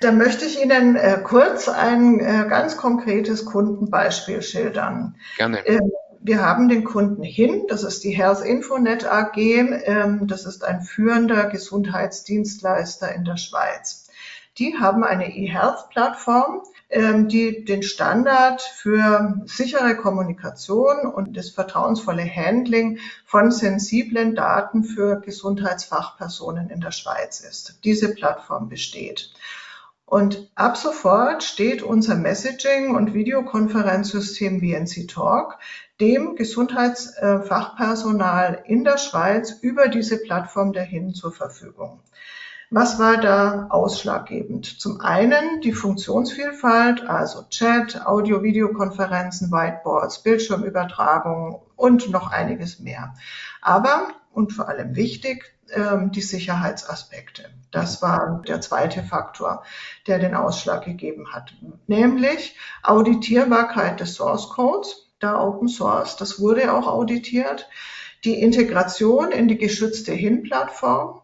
Da 0.00 0.12
möchte 0.12 0.44
ich 0.44 0.62
Ihnen 0.62 0.96
äh, 0.96 1.20
kurz 1.22 1.68
ein 1.68 2.20
äh, 2.20 2.46
ganz 2.48 2.76
konkretes 2.76 3.44
Kundenbeispiel 3.44 4.42
schildern. 4.42 5.16
Gerne. 5.36 5.66
Ähm, 5.66 5.92
wir 6.24 6.40
haben 6.40 6.70
den 6.70 6.84
Kunden 6.84 7.22
hin, 7.22 7.66
das 7.68 7.84
ist 7.84 8.02
die 8.02 8.16
Health 8.16 8.40
Infonet 8.40 9.04
AG, 9.04 9.36
ähm, 9.36 10.26
das 10.26 10.46
ist 10.46 10.64
ein 10.64 10.80
führender 10.80 11.50
Gesundheitsdienstleister 11.50 13.14
in 13.14 13.24
der 13.24 13.36
Schweiz. 13.36 14.08
Die 14.56 14.78
haben 14.78 15.04
eine 15.04 15.36
eHealth-Plattform, 15.36 16.62
ähm, 16.88 17.28
die 17.28 17.66
den 17.66 17.82
Standard 17.82 18.62
für 18.62 19.42
sichere 19.44 19.96
Kommunikation 19.96 21.06
und 21.06 21.36
das 21.36 21.50
vertrauensvolle 21.50 22.24
Handling 22.24 23.00
von 23.26 23.52
sensiblen 23.52 24.34
Daten 24.34 24.82
für 24.82 25.20
Gesundheitsfachpersonen 25.20 26.70
in 26.70 26.80
der 26.80 26.92
Schweiz 26.92 27.40
ist. 27.40 27.80
Diese 27.84 28.14
Plattform 28.14 28.70
besteht. 28.70 29.30
Und 30.06 30.50
ab 30.54 30.76
sofort 30.76 31.42
steht 31.42 31.82
unser 31.82 32.14
Messaging- 32.14 32.94
und 32.94 33.14
Videokonferenzsystem 33.14 34.60
VNC 34.60 35.08
Talk 35.08 35.58
dem 36.00 36.36
Gesundheitsfachpersonal 36.36 38.62
in 38.66 38.84
der 38.84 38.98
Schweiz 38.98 39.58
über 39.62 39.88
diese 39.88 40.18
Plattform 40.18 40.72
dahin 40.72 41.14
zur 41.14 41.32
Verfügung. 41.32 42.00
Was 42.70 42.98
war 42.98 43.18
da 43.18 43.68
ausschlaggebend? 43.70 44.66
Zum 44.66 45.00
einen 45.00 45.60
die 45.60 45.72
Funktionsvielfalt, 45.72 47.06
also 47.06 47.44
Chat, 47.48 48.04
Audio-Videokonferenzen, 48.04 49.52
Whiteboards, 49.52 50.22
Bildschirmübertragung 50.22 51.62
und 51.76 52.10
noch 52.10 52.32
einiges 52.32 52.80
mehr. 52.80 53.14
Aber, 53.62 54.08
und 54.32 54.52
vor 54.52 54.68
allem 54.68 54.96
wichtig, 54.96 55.53
ähm, 55.74 56.12
die 56.12 56.22
Sicherheitsaspekte. 56.22 57.50
Das 57.70 58.02
war 58.02 58.42
der 58.46 58.60
zweite 58.60 59.02
Faktor, 59.02 59.64
der 60.06 60.18
den 60.18 60.34
Ausschlag 60.34 60.84
gegeben 60.84 61.32
hat, 61.32 61.54
nämlich 61.86 62.56
Auditierbarkeit 62.82 64.00
des 64.00 64.14
Source 64.14 64.48
Codes, 64.50 65.10
da 65.18 65.40
Open 65.40 65.68
Source, 65.68 66.16
das 66.16 66.40
wurde 66.40 66.72
auch 66.72 66.86
auditiert, 66.86 67.68
die 68.24 68.40
Integration 68.40 69.32
in 69.32 69.48
die 69.48 69.58
geschützte 69.58 70.12
HIN-Plattform, 70.12 71.20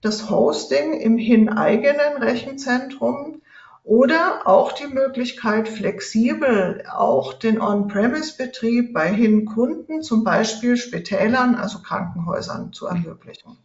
das 0.00 0.28
Hosting 0.28 0.94
im 1.00 1.16
HIN-eigenen 1.16 2.22
Rechenzentrum 2.22 3.42
oder 3.84 4.46
auch 4.46 4.72
die 4.72 4.86
Möglichkeit, 4.86 5.68
flexibel 5.68 6.84
auch 6.88 7.32
den 7.32 7.60
On-Premise-Betrieb 7.60 8.92
bei 8.92 9.12
HIN-Kunden, 9.12 10.02
zum 10.02 10.24
Beispiel 10.24 10.76
Spitälern, 10.76 11.56
also 11.56 11.80
Krankenhäusern, 11.80 12.72
zu 12.72 12.86
ermöglichen. 12.86 13.56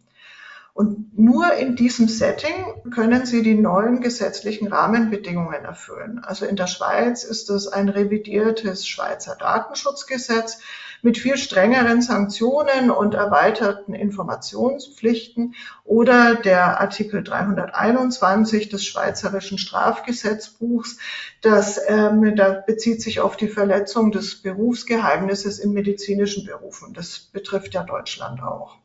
Und 0.78 1.18
nur 1.18 1.54
in 1.54 1.74
diesem 1.74 2.06
Setting 2.06 2.92
können 2.92 3.26
Sie 3.26 3.42
die 3.42 3.56
neuen 3.56 4.00
gesetzlichen 4.00 4.68
Rahmenbedingungen 4.68 5.64
erfüllen. 5.64 6.20
Also 6.22 6.46
in 6.46 6.54
der 6.54 6.68
Schweiz 6.68 7.24
ist 7.24 7.50
es 7.50 7.66
ein 7.66 7.88
revidiertes 7.88 8.86
Schweizer 8.86 9.34
Datenschutzgesetz 9.34 10.60
mit 11.02 11.18
viel 11.18 11.36
strengeren 11.36 12.00
Sanktionen 12.00 12.92
und 12.92 13.14
erweiterten 13.14 13.92
Informationspflichten 13.92 15.56
oder 15.82 16.36
der 16.36 16.80
Artikel 16.80 17.24
321 17.24 18.68
des 18.68 18.84
Schweizerischen 18.84 19.58
Strafgesetzbuchs, 19.58 20.98
das 21.42 21.80
ähm, 21.88 22.36
da 22.36 22.50
bezieht 22.64 23.02
sich 23.02 23.18
auf 23.18 23.36
die 23.36 23.48
Verletzung 23.48 24.12
des 24.12 24.42
Berufsgeheimnisses 24.42 25.58
in 25.58 25.72
medizinischen 25.72 26.46
Berufen. 26.46 26.94
Das 26.94 27.18
betrifft 27.18 27.74
ja 27.74 27.82
Deutschland 27.82 28.40
auch. 28.44 28.78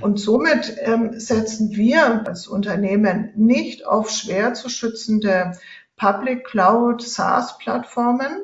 Und 0.00 0.18
somit 0.18 0.76
ähm, 0.80 1.18
setzen 1.18 1.70
wir 1.72 2.26
als 2.26 2.46
Unternehmen 2.46 3.32
nicht 3.36 3.86
auf 3.86 4.10
schwer 4.10 4.54
zu 4.54 4.68
schützende 4.68 5.52
Public 5.96 6.44
Cloud 6.44 7.02
SaaS 7.02 7.58
Plattformen, 7.58 8.40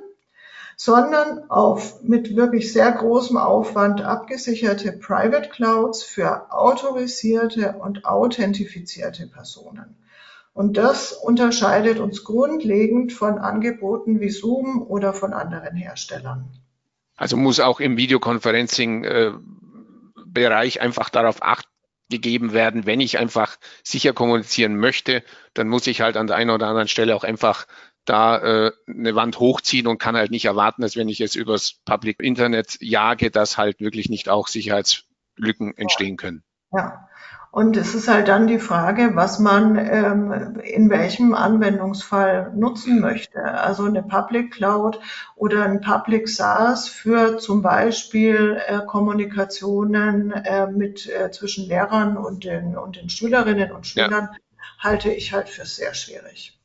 sondern 0.77 1.51
auf 1.51 2.03
mit 2.03 2.37
wirklich 2.37 2.73
sehr 2.73 2.93
großem 2.93 3.37
Aufwand 3.37 4.01
abgesicherte 4.01 4.93
Private 4.93 5.49
Clouds 5.49 6.05
für 6.05 6.53
autorisierte 6.53 7.77
und 7.81 8.05
authentifizierte 8.05 9.27
Personen. 9.27 9.97
Und 10.53 10.77
das 10.77 11.13
unterscheidet 11.13 11.99
uns 11.99 12.25
grundlegend 12.25 13.13
von 13.13 13.39
Angeboten 13.39 14.21
wie 14.21 14.31
Zoom 14.31 14.83
oder 14.83 15.13
von 15.13 15.33
anderen 15.33 15.77
Herstellern. 15.77 16.49
Also 17.17 17.37
muss 17.37 17.59
auch 17.59 17.81
im 17.81 17.97
Videoconferencing 17.97 19.05
äh, 19.05 19.33
Bereich 20.33 20.81
einfach 20.81 21.11
darauf 21.11 21.43
acht, 21.43 21.67
gegeben 22.11 22.53
werden. 22.53 22.87
Wenn 22.87 23.01
ich 23.01 23.19
einfach 23.19 23.57
sicher 23.83 24.13
kommunizieren 24.13 24.77
möchte, 24.77 25.23
dann 25.55 25.69
muss 25.69 25.87
ich 25.87 26.01
halt 26.01 26.17
an 26.17 26.27
der 26.27 26.37
einen 26.37 26.51
oder 26.51 26.67
anderen 26.67 26.89
Stelle 26.89 27.15
auch 27.15 27.25
einfach 27.25 27.67
da 28.05 28.39
äh, 28.39 28.73
eine 28.87 29.15
Wand 29.15 29.39
hochziehen 29.39 29.87
und 29.87 29.99
kann 29.99 30.17
halt 30.17 30.31
nicht 30.31 30.47
erwarten, 30.47 30.83
dass 30.83 30.97
wenn 30.97 31.09
ich 31.09 31.21
es 31.21 31.35
übers 31.35 31.81
Public 31.85 32.21
Internet 32.21 32.79
jage, 32.81 33.31
dass 33.31 33.59
halt 33.59 33.81
wirklich 33.81 34.09
nicht 34.09 34.31
auch 34.31 34.49
Sicherheitslücken 34.49 35.77
entstehen 35.77 36.17
können. 36.17 36.43
Ja. 36.73 37.08
Und 37.51 37.77
es 37.77 37.95
ist 37.95 38.09
halt 38.09 38.29
dann 38.29 38.47
die 38.47 38.59
Frage, 38.59 39.13
was 39.15 39.39
man 39.39 39.77
ähm, 39.77 40.61
in 40.63 40.91
welchem 40.91 41.35
Anwendungsfall 41.35 42.53
nutzen 42.55 43.01
möchte. 43.01 43.43
Also 43.43 43.85
eine 43.85 44.03
Public 44.03 44.53
Cloud 44.53 45.01
oder 45.35 45.65
ein 45.65 45.81
Public 45.81 46.29
SaaS 46.29 46.89
für 46.89 47.39
zum 47.39 47.63
Beispiel 47.63 48.61
äh, 48.67 48.81
Kommunikationen 48.87 50.33
äh, 50.33 50.67
mit 50.67 51.09
äh, 51.09 51.31
zwischen 51.31 51.67
Lehrern 51.67 52.17
und 52.19 52.45
den, 52.45 52.77
und 52.77 52.97
den 52.97 53.09
Schülerinnen 53.09 53.73
und 53.73 53.87
Schülern 53.87 54.29
ja. 54.33 54.37
halte 54.79 55.11
ich 55.11 55.33
halt 55.33 55.49
für 55.49 55.65
sehr 55.65 55.95
schwierig. 55.95 56.59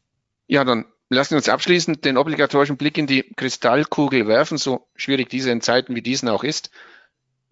Ja, 0.48 0.66
dann 0.66 0.86
lassen 1.10 1.32
wir 1.32 1.38
uns 1.38 1.50
abschließend 1.50 2.04
den 2.04 2.18
obligatorischen 2.18 2.76
Blick 2.76 2.98
in 2.98 3.08
die 3.08 3.24
Kristallkugel 3.38 4.28
werfen, 4.28 4.58
so 4.58 4.88
schwierig 4.96 5.30
diese 5.30 5.52
in 5.52 5.62
Zeiten 5.62 5.96
wie 5.96 6.02
diesen 6.02 6.28
auch 6.28 6.44
ist. 6.44 6.72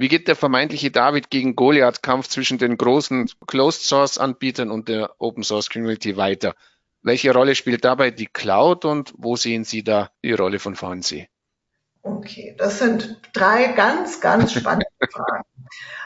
Wie 0.01 0.07
geht 0.07 0.27
der 0.27 0.35
vermeintliche 0.35 0.89
David 0.89 1.29
gegen 1.29 1.55
Goliath-Kampf 1.55 2.27
zwischen 2.27 2.57
den 2.57 2.75
großen 2.75 3.29
Closed-Source-Anbietern 3.45 4.71
und 4.71 4.87
der 4.87 5.11
Open-Source-Community 5.19 6.17
weiter? 6.17 6.55
Welche 7.03 7.31
Rolle 7.31 7.53
spielt 7.53 7.85
dabei 7.85 8.09
die 8.09 8.25
Cloud 8.25 8.83
und 8.83 9.13
wo 9.15 9.35
sehen 9.35 9.63
Sie 9.63 9.83
da 9.83 10.09
die 10.23 10.33
Rolle 10.33 10.57
von 10.57 10.75
VNC? 10.75 11.27
Okay, 12.01 12.55
das 12.57 12.79
sind 12.79 13.21
drei 13.33 13.73
ganz, 13.73 14.19
ganz 14.21 14.53
spannende 14.53 14.87
Fragen. 15.11 15.43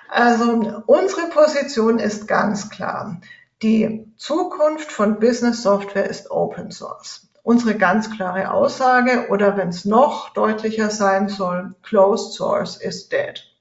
Also 0.09 0.83
unsere 0.87 1.29
Position 1.29 1.97
ist 1.97 2.27
ganz 2.27 2.69
klar. 2.69 3.21
Die 3.61 4.11
Zukunft 4.17 4.91
von 4.91 5.21
Business 5.21 5.63
Software 5.63 6.09
ist 6.09 6.29
Open 6.31 6.69
Source. 6.69 7.29
Unsere 7.43 7.75
ganz 7.75 8.11
klare 8.11 8.51
Aussage 8.51 9.29
oder 9.29 9.55
wenn 9.55 9.69
es 9.69 9.85
noch 9.85 10.33
deutlicher 10.33 10.89
sein 10.89 11.29
soll, 11.29 11.75
Closed 11.81 12.33
Source 12.33 12.75
is 12.75 13.07
dead. 13.07 13.54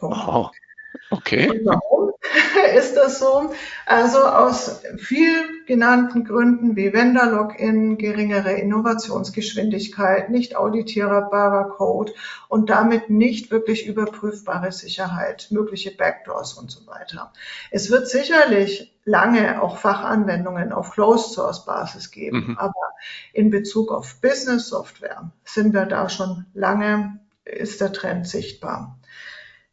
Oh, 0.00 0.50
okay. 1.10 1.50
Und 1.50 1.64
warum 1.64 2.12
ist 2.76 2.94
das 2.94 3.18
so? 3.18 3.52
Also 3.86 4.18
aus 4.18 4.82
viel 4.96 5.64
genannten 5.66 6.24
Gründen 6.24 6.76
wie 6.76 6.92
Vendor-Login, 6.92 7.98
geringere 7.98 8.52
Innovationsgeschwindigkeit, 8.52 10.30
nicht 10.30 10.56
auditierbarer 10.56 11.70
Code 11.70 12.12
und 12.48 12.70
damit 12.70 13.10
nicht 13.10 13.50
wirklich 13.50 13.86
überprüfbare 13.86 14.72
Sicherheit, 14.72 15.48
mögliche 15.50 15.90
Backdoors 15.90 16.54
und 16.54 16.70
so 16.70 16.86
weiter. 16.86 17.32
Es 17.70 17.90
wird 17.90 18.08
sicherlich 18.08 18.94
lange 19.04 19.62
auch 19.62 19.78
Fachanwendungen 19.78 20.72
auf 20.72 20.92
Closed 20.92 21.32
Source 21.32 21.64
Basis 21.64 22.10
geben, 22.10 22.48
mhm. 22.48 22.58
aber 22.58 22.92
in 23.32 23.50
Bezug 23.50 23.90
auf 23.90 24.20
Business 24.20 24.68
Software 24.68 25.30
sind 25.44 25.72
wir 25.72 25.86
da 25.86 26.08
schon 26.08 26.46
lange, 26.54 27.18
ist 27.44 27.80
der 27.80 27.92
Trend 27.92 28.28
sichtbar. 28.28 28.99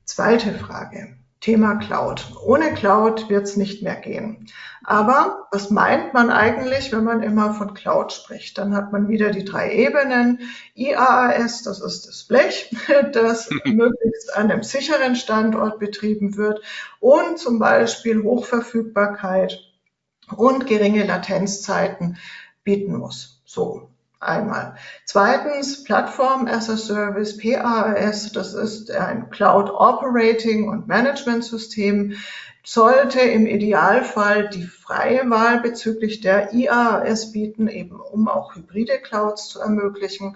Zweite 0.07 0.53
Frage. 0.53 1.17
Thema 1.41 1.75
Cloud. 1.75 2.31
Ohne 2.43 2.73
Cloud 2.73 3.29
wird 3.29 3.43
es 3.43 3.57
nicht 3.57 3.83
mehr 3.83 3.97
gehen. 3.97 4.47
Aber 4.85 5.47
was 5.51 5.69
meint 5.69 6.13
man 6.13 6.31
eigentlich, 6.31 6.93
wenn 6.93 7.03
man 7.03 7.21
immer 7.21 7.53
von 7.53 7.73
Cloud 7.73 8.13
spricht? 8.13 8.57
Dann 8.57 8.73
hat 8.73 8.93
man 8.93 9.09
wieder 9.09 9.31
die 9.31 9.43
drei 9.43 9.71
Ebenen. 9.73 10.39
IaaS, 10.75 11.61
das 11.61 11.81
ist 11.81 12.07
das 12.07 12.23
Blech, 12.23 12.73
das 13.11 13.49
möglichst 13.65 14.35
an 14.35 14.49
einem 14.49 14.63
sicheren 14.63 15.17
Standort 15.17 15.77
betrieben 15.77 16.37
wird 16.37 16.61
und 17.01 17.37
zum 17.37 17.59
Beispiel 17.59 18.23
Hochverfügbarkeit 18.23 19.59
und 20.37 20.67
geringe 20.67 21.05
Latenzzeiten 21.05 22.17
bieten 22.63 22.95
muss. 22.95 23.41
So, 23.45 23.89
Einmal. 24.19 24.75
Zweitens, 25.05 25.83
Plattform 25.83 26.47
as 26.47 26.69
a 26.69 26.77
Service, 26.77 27.37
PaaS, 27.37 28.31
das 28.31 28.55
ist 28.55 28.89
ein 28.89 29.29
Cloud 29.29 29.69
Operating 29.69 30.67
und 30.67 30.87
Management 30.87 31.43
System, 31.43 32.13
sollte 32.65 33.21
im 33.21 33.45
Idealfall 33.45 34.49
die 34.49 34.65
freie 34.65 35.29
Wahl 35.29 35.61
bezüglich 35.61 36.19
der 36.19 36.53
IaaS 36.53 37.31
bieten, 37.31 37.67
eben 37.67 37.99
um 37.99 38.27
auch 38.27 38.55
hybride 38.55 38.99
Clouds 38.99 39.49
zu 39.49 39.61
ermöglichen. 39.61 40.35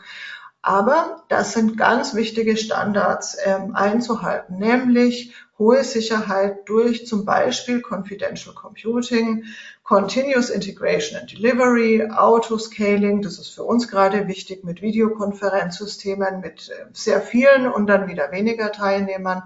Aber 0.61 1.23
das 1.27 1.53
sind 1.53 1.75
ganz 1.75 2.13
wichtige 2.13 2.55
Standards 2.55 3.35
ähm, 3.43 3.75
einzuhalten, 3.75 4.59
nämlich 4.59 5.33
hohe 5.57 5.83
Sicherheit 5.83 6.69
durch 6.69 7.07
zum 7.07 7.25
Beispiel 7.25 7.81
Confidential 7.81 8.53
Computing, 8.53 9.43
Continuous 9.83 10.49
Integration 10.49 11.19
and 11.19 11.31
Delivery, 11.31 12.09
Autoscaling, 12.09 13.21
das 13.21 13.37
ist 13.39 13.49
für 13.49 13.63
uns 13.63 13.87
gerade 13.87 14.27
wichtig 14.27 14.63
mit 14.63 14.81
Videokonferenzsystemen, 14.81 16.39
mit 16.39 16.69
äh, 16.69 16.85
sehr 16.93 17.21
vielen 17.21 17.67
und 17.67 17.85
dann 17.87 18.07
wieder 18.07 18.31
weniger 18.31 18.71
Teilnehmern, 18.71 19.43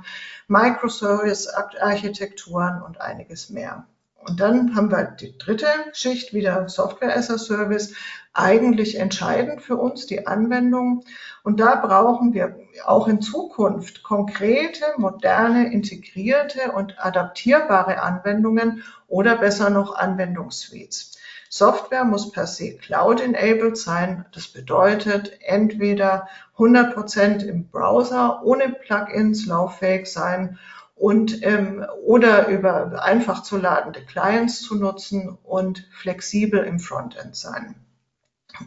Microservice-Architekturen 0.47 2.81
und 2.81 3.01
einiges 3.01 3.49
mehr. 3.49 3.87
Und 4.27 4.39
dann 4.39 4.75
haben 4.75 4.91
wir 4.91 5.03
die 5.03 5.37
dritte 5.37 5.67
Schicht, 5.93 6.33
wieder 6.33 6.67
Software 6.67 7.15
as 7.15 7.29
a 7.29 7.37
Service, 7.37 7.93
eigentlich 8.33 8.99
entscheidend 8.99 9.61
für 9.61 9.77
uns, 9.77 10.07
die 10.07 10.25
Anwendung. 10.27 11.03
Und 11.43 11.59
da 11.59 11.75
brauchen 11.75 12.33
wir 12.33 12.59
auch 12.83 13.07
in 13.07 13.21
Zukunft 13.21 14.03
konkrete, 14.03 14.83
moderne, 14.97 15.71
integrierte 15.71 16.71
und 16.71 17.03
adaptierbare 17.03 18.01
Anwendungen 18.01 18.83
oder 19.07 19.37
besser 19.37 19.69
noch 19.69 19.95
Anwendungssuites. 19.95 21.17
Software 21.49 22.03
muss 22.03 22.31
per 22.31 22.47
se 22.47 22.75
cloud-enabled 22.75 23.77
sein. 23.77 24.25
Das 24.33 24.47
bedeutet 24.47 25.39
entweder 25.41 26.27
100 26.53 26.93
Prozent 26.93 27.43
im 27.43 27.69
Browser 27.69 28.41
ohne 28.43 28.69
Plugins 28.69 29.45
lauffähig 29.45 30.07
sein 30.07 30.59
und 30.95 31.43
ähm, 31.43 31.85
oder 32.03 32.47
über 32.47 33.03
einfach 33.03 33.43
zu 33.43 33.57
ladende 33.57 34.01
Clients 34.01 34.61
zu 34.61 34.75
nutzen 34.75 35.37
und 35.43 35.87
flexibel 35.91 36.63
im 36.63 36.79
Frontend 36.79 37.35
sein. 37.35 37.84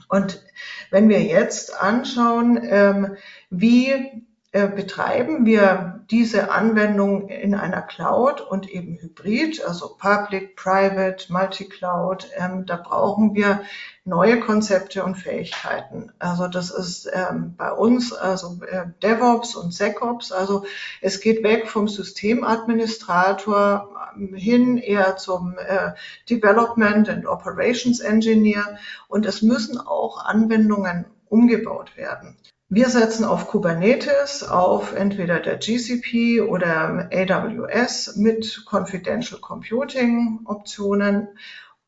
Und 0.09 0.44
wenn 0.90 1.09
wir 1.09 1.22
jetzt 1.22 1.81
anschauen, 1.81 2.61
ähm, 2.62 3.16
wie 3.51 4.24
äh, 4.53 4.68
betreiben 4.68 5.44
wir 5.44 5.98
diese 6.11 6.51
Anwendung 6.51 7.29
in 7.29 7.55
einer 7.55 7.83
Cloud 7.83 8.40
und 8.40 8.71
eben 8.71 8.97
hybrid, 8.99 9.62
also 9.66 9.94
Public, 9.99 10.57
Private, 10.57 11.31
Multi-Cloud. 11.31 12.31
Ähm, 12.37 12.64
da 12.64 12.77
brauchen 12.77 13.35
wir 13.35 13.61
neue 14.05 14.40
Konzepte 14.40 15.05
und 15.05 15.16
Fähigkeiten. 15.16 16.11
Also 16.18 16.49
das 16.49 16.71
ist 16.71 17.11
ähm, 17.12 17.57
bei 17.59 17.71
uns 17.71 18.14
also 18.14 18.59
äh, 18.66 18.87
DevOps 19.03 19.55
und 19.55 19.75
SecOps. 19.75 20.33
Also 20.33 20.64
es 21.03 21.21
geht 21.21 21.42
weg 21.42 21.68
vom 21.68 21.88
Systemadministrator 21.88 23.90
ähm, 24.16 24.35
hin 24.35 24.79
eher 24.79 25.18
zum 25.18 25.59
äh, 25.59 25.92
Development 26.31 27.11
and 27.11 27.27
Operations 27.27 28.01
Engineer 28.01 28.79
und 29.09 29.27
es 29.27 29.42
müssen 29.42 29.79
auch 29.79 30.25
Anwendungen 30.25 31.05
umgebaut 31.29 31.99
werden. 31.99 32.38
Wir 32.71 32.91
setzen 32.91 33.25
auf 33.25 33.47
Kubernetes, 33.47 34.43
auf 34.47 34.95
entweder 34.95 35.41
der 35.41 35.57
GCP 35.57 36.43
oder 36.43 37.09
AWS 37.11 38.17
mit 38.17 38.63
Confidential 38.67 39.41
Computing 39.41 40.41
Optionen. 40.45 41.29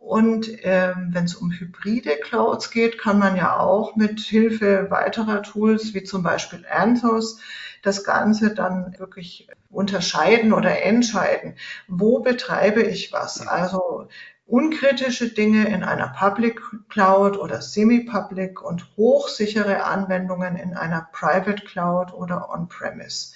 Und 0.00 0.48
ähm, 0.62 1.10
wenn 1.12 1.24
es 1.24 1.34
um 1.34 1.52
hybride 1.52 2.16
Clouds 2.22 2.70
geht, 2.70 2.98
kann 2.98 3.18
man 3.18 3.36
ja 3.36 3.58
auch 3.58 3.96
mit 3.96 4.18
Hilfe 4.18 4.90
weiterer 4.90 5.42
Tools 5.42 5.92
wie 5.92 6.02
zum 6.02 6.22
Beispiel 6.22 6.64
Anthos 6.68 7.38
das 7.82 8.02
Ganze 8.02 8.54
dann 8.54 8.98
wirklich 8.98 9.46
unterscheiden 9.68 10.54
oder 10.54 10.82
entscheiden. 10.82 11.54
Wo 11.86 12.20
betreibe 12.20 12.82
ich 12.82 13.12
was? 13.12 13.46
Also 13.46 14.08
unkritische 14.46 15.28
Dinge 15.34 15.68
in 15.68 15.84
einer 15.84 16.08
Public 16.08 16.62
Cloud 16.88 17.38
oder 17.38 17.60
Semi-Public 17.60 18.62
und 18.62 18.86
hochsichere 18.96 19.84
Anwendungen 19.84 20.56
in 20.56 20.72
einer 20.74 21.08
Private 21.12 21.62
Cloud 21.62 22.14
oder 22.14 22.48
On-Premise. 22.48 23.34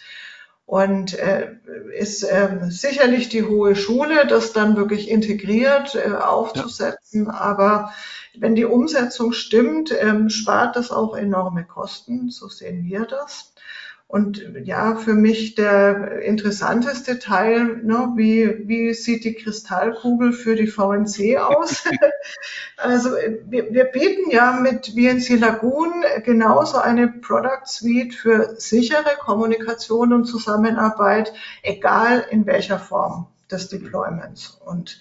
Und 0.66 1.18
äh, 1.18 1.50
ist 1.98 2.22
äh, 2.22 2.58
sicherlich 2.70 3.28
die 3.28 3.44
hohe 3.44 3.76
Schule, 3.76 4.26
das 4.26 4.52
dann 4.52 4.76
wirklich 4.76 5.10
integriert 5.10 5.94
äh, 5.94 6.12
aufzusetzen. 6.14 7.26
Ja. 7.26 7.34
Aber 7.34 7.92
wenn 8.36 8.54
die 8.54 8.64
Umsetzung 8.64 9.32
stimmt, 9.32 9.94
ähm, 9.96 10.30
spart 10.30 10.76
das 10.76 10.90
auch 10.90 11.14
enorme 11.14 11.64
Kosten. 11.64 12.30
So 12.30 12.48
sehen 12.48 12.84
wir 12.84 13.04
das. 13.04 13.52
Und 14.06 14.44
ja, 14.62 14.96
für 14.96 15.14
mich 15.14 15.54
der 15.54 16.22
interessanteste 16.22 17.18
Teil, 17.18 17.80
ne, 17.82 18.12
wie, 18.16 18.68
wie 18.68 18.94
sieht 18.94 19.24
die 19.24 19.34
Kristallkugel 19.34 20.32
für 20.32 20.54
die 20.54 20.66
VNC 20.66 21.38
aus? 21.38 21.84
also 22.76 23.10
wir, 23.46 23.72
wir 23.72 23.84
bieten 23.84 24.30
ja 24.30 24.52
mit 24.60 24.88
VNC 24.88 25.40
Lagoon 25.40 26.04
genauso 26.22 26.78
eine 26.78 27.08
Product 27.08 27.64
Suite 27.66 28.14
für 28.14 28.54
sichere 28.58 29.16
Kommunikation 29.18 30.12
und 30.12 30.26
Zusammenarbeit, 30.26 31.32
egal 31.62 32.24
in 32.30 32.46
welcher 32.46 32.78
Form 32.78 33.26
des 33.50 33.68
Deployments. 33.68 34.60
Und 34.64 35.00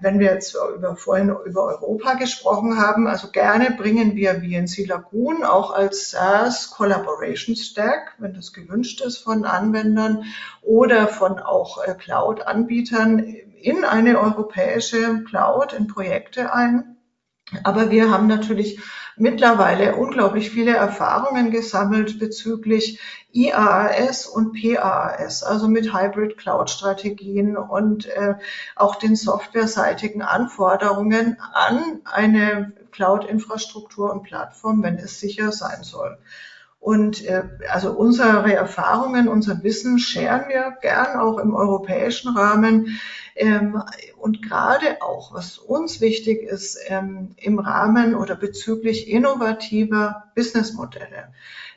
wenn 0.00 0.18
wir 0.18 0.32
jetzt 0.32 0.56
über, 0.74 0.96
vorhin 0.96 1.34
über 1.44 1.64
Europa 1.64 2.14
gesprochen 2.14 2.78
haben, 2.78 3.06
also 3.06 3.30
gerne 3.30 3.70
bringen 3.70 4.14
wir 4.14 4.36
VNC 4.36 4.86
Lagoon 4.86 5.44
auch 5.44 5.70
als 5.72 6.10
SaaS 6.10 6.70
Collaboration 6.70 7.56
Stack, 7.56 8.14
wenn 8.18 8.34
das 8.34 8.52
gewünscht 8.52 9.00
ist 9.00 9.18
von 9.18 9.44
Anwendern 9.44 10.24
oder 10.62 11.08
von 11.08 11.38
auch 11.38 11.84
äh, 11.84 11.94
Cloud-Anbietern 11.94 13.18
in 13.60 13.84
eine 13.84 14.20
europäische 14.20 15.24
Cloud, 15.24 15.72
in 15.72 15.86
Projekte 15.88 16.52
ein. 16.52 16.95
Aber 17.62 17.90
wir 17.90 18.10
haben 18.10 18.26
natürlich 18.26 18.80
mittlerweile 19.16 19.96
unglaublich 19.96 20.50
viele 20.50 20.74
Erfahrungen 20.74 21.50
gesammelt 21.50 22.18
bezüglich 22.18 23.00
IaaS 23.32 24.26
und 24.26 24.52
PaaS, 24.52 25.42
also 25.42 25.68
mit 25.68 25.94
Hybrid 25.94 26.36
Cloud 26.36 26.70
Strategien 26.70 27.56
und 27.56 28.06
äh, 28.06 28.34
auch 28.74 28.96
den 28.96 29.16
softwareseitigen 29.16 30.22
Anforderungen 30.22 31.38
an 31.52 32.00
eine 32.04 32.72
Cloud-Infrastruktur 32.92 34.12
und 34.12 34.22
Plattform, 34.22 34.82
wenn 34.82 34.96
es 34.96 35.20
sicher 35.20 35.52
sein 35.52 35.82
soll. 35.82 36.18
Und 36.86 37.24
äh, 37.24 37.42
also 37.68 37.90
unsere 37.90 38.54
Erfahrungen, 38.54 39.26
unser 39.26 39.64
Wissen 39.64 39.98
scheren 39.98 40.48
wir 40.48 40.76
gern 40.80 41.18
auch 41.18 41.38
im 41.38 41.52
europäischen 41.52 42.36
Rahmen. 42.36 43.00
Ähm, 43.34 43.82
und 44.16 44.40
gerade 44.40 45.02
auch, 45.02 45.34
was 45.34 45.58
uns 45.58 46.00
wichtig 46.00 46.44
ist, 46.44 46.78
ähm, 46.86 47.34
im 47.38 47.58
Rahmen 47.58 48.14
oder 48.14 48.36
bezüglich 48.36 49.10
innovativer 49.10 50.30
Businessmodelle. 50.36 51.32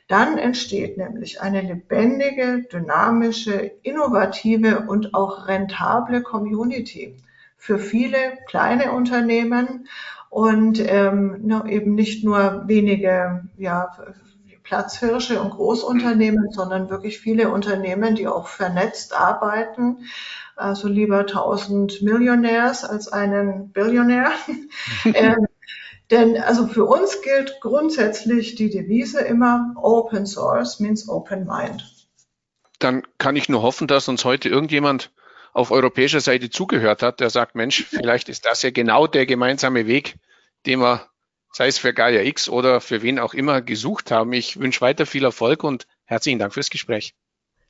Dann 0.06 0.38
entsteht 0.38 0.96
nämlich 0.96 1.40
eine 1.40 1.60
lebendige, 1.60 2.68
dynamische, 2.72 3.72
innovative 3.82 4.84
und 4.86 5.12
auch 5.12 5.48
rentable 5.48 6.22
Community 6.22 7.16
für 7.56 7.80
viele 7.80 8.38
kleine 8.46 8.92
Unternehmen 8.92 9.88
und 10.28 10.80
ähm, 10.80 11.50
eben 11.66 11.96
nicht 11.96 12.22
nur 12.22 12.68
wenige 12.68 13.48
ja, 13.58 13.90
Platzhirsche 14.70 15.40
und 15.40 15.50
Großunternehmen, 15.50 16.52
sondern 16.52 16.90
wirklich 16.90 17.18
viele 17.18 17.50
Unternehmen, 17.50 18.14
die 18.14 18.28
auch 18.28 18.46
vernetzt 18.46 19.12
arbeiten. 19.12 20.08
Also 20.54 20.86
lieber 20.86 21.18
1000 21.20 22.02
Millionärs 22.02 22.84
als 22.84 23.08
einen 23.08 23.72
Billionär. 23.72 24.30
ähm, 25.04 25.48
denn 26.12 26.40
also 26.40 26.68
für 26.68 26.84
uns 26.84 27.20
gilt 27.22 27.60
grundsätzlich 27.60 28.54
die 28.54 28.70
Devise 28.70 29.20
immer 29.22 29.74
Open 29.74 30.24
Source 30.24 30.78
means 30.78 31.08
Open 31.08 31.46
Mind. 31.46 31.84
Dann 32.78 33.02
kann 33.18 33.34
ich 33.34 33.48
nur 33.48 33.62
hoffen, 33.62 33.88
dass 33.88 34.06
uns 34.06 34.24
heute 34.24 34.48
irgendjemand 34.48 35.10
auf 35.52 35.72
europäischer 35.72 36.20
Seite 36.20 36.48
zugehört 36.48 37.02
hat, 37.02 37.18
der 37.18 37.30
sagt, 37.30 37.56
Mensch, 37.56 37.86
vielleicht 37.86 38.28
ist 38.28 38.46
das 38.46 38.62
ja 38.62 38.70
genau 38.70 39.08
der 39.08 39.26
gemeinsame 39.26 39.88
Weg, 39.88 40.14
den 40.64 40.78
wir 40.78 41.10
sei 41.52 41.68
es 41.68 41.78
für 41.78 41.92
Gaia 41.92 42.22
X 42.22 42.48
oder 42.48 42.80
für 42.80 43.02
wen 43.02 43.18
auch 43.18 43.34
immer 43.34 43.62
gesucht 43.62 44.10
haben. 44.10 44.32
Ich 44.32 44.58
wünsche 44.58 44.80
weiter 44.80 45.06
viel 45.06 45.24
Erfolg 45.24 45.64
und 45.64 45.86
herzlichen 46.04 46.38
Dank 46.38 46.54
fürs 46.54 46.70
Gespräch. 46.70 47.14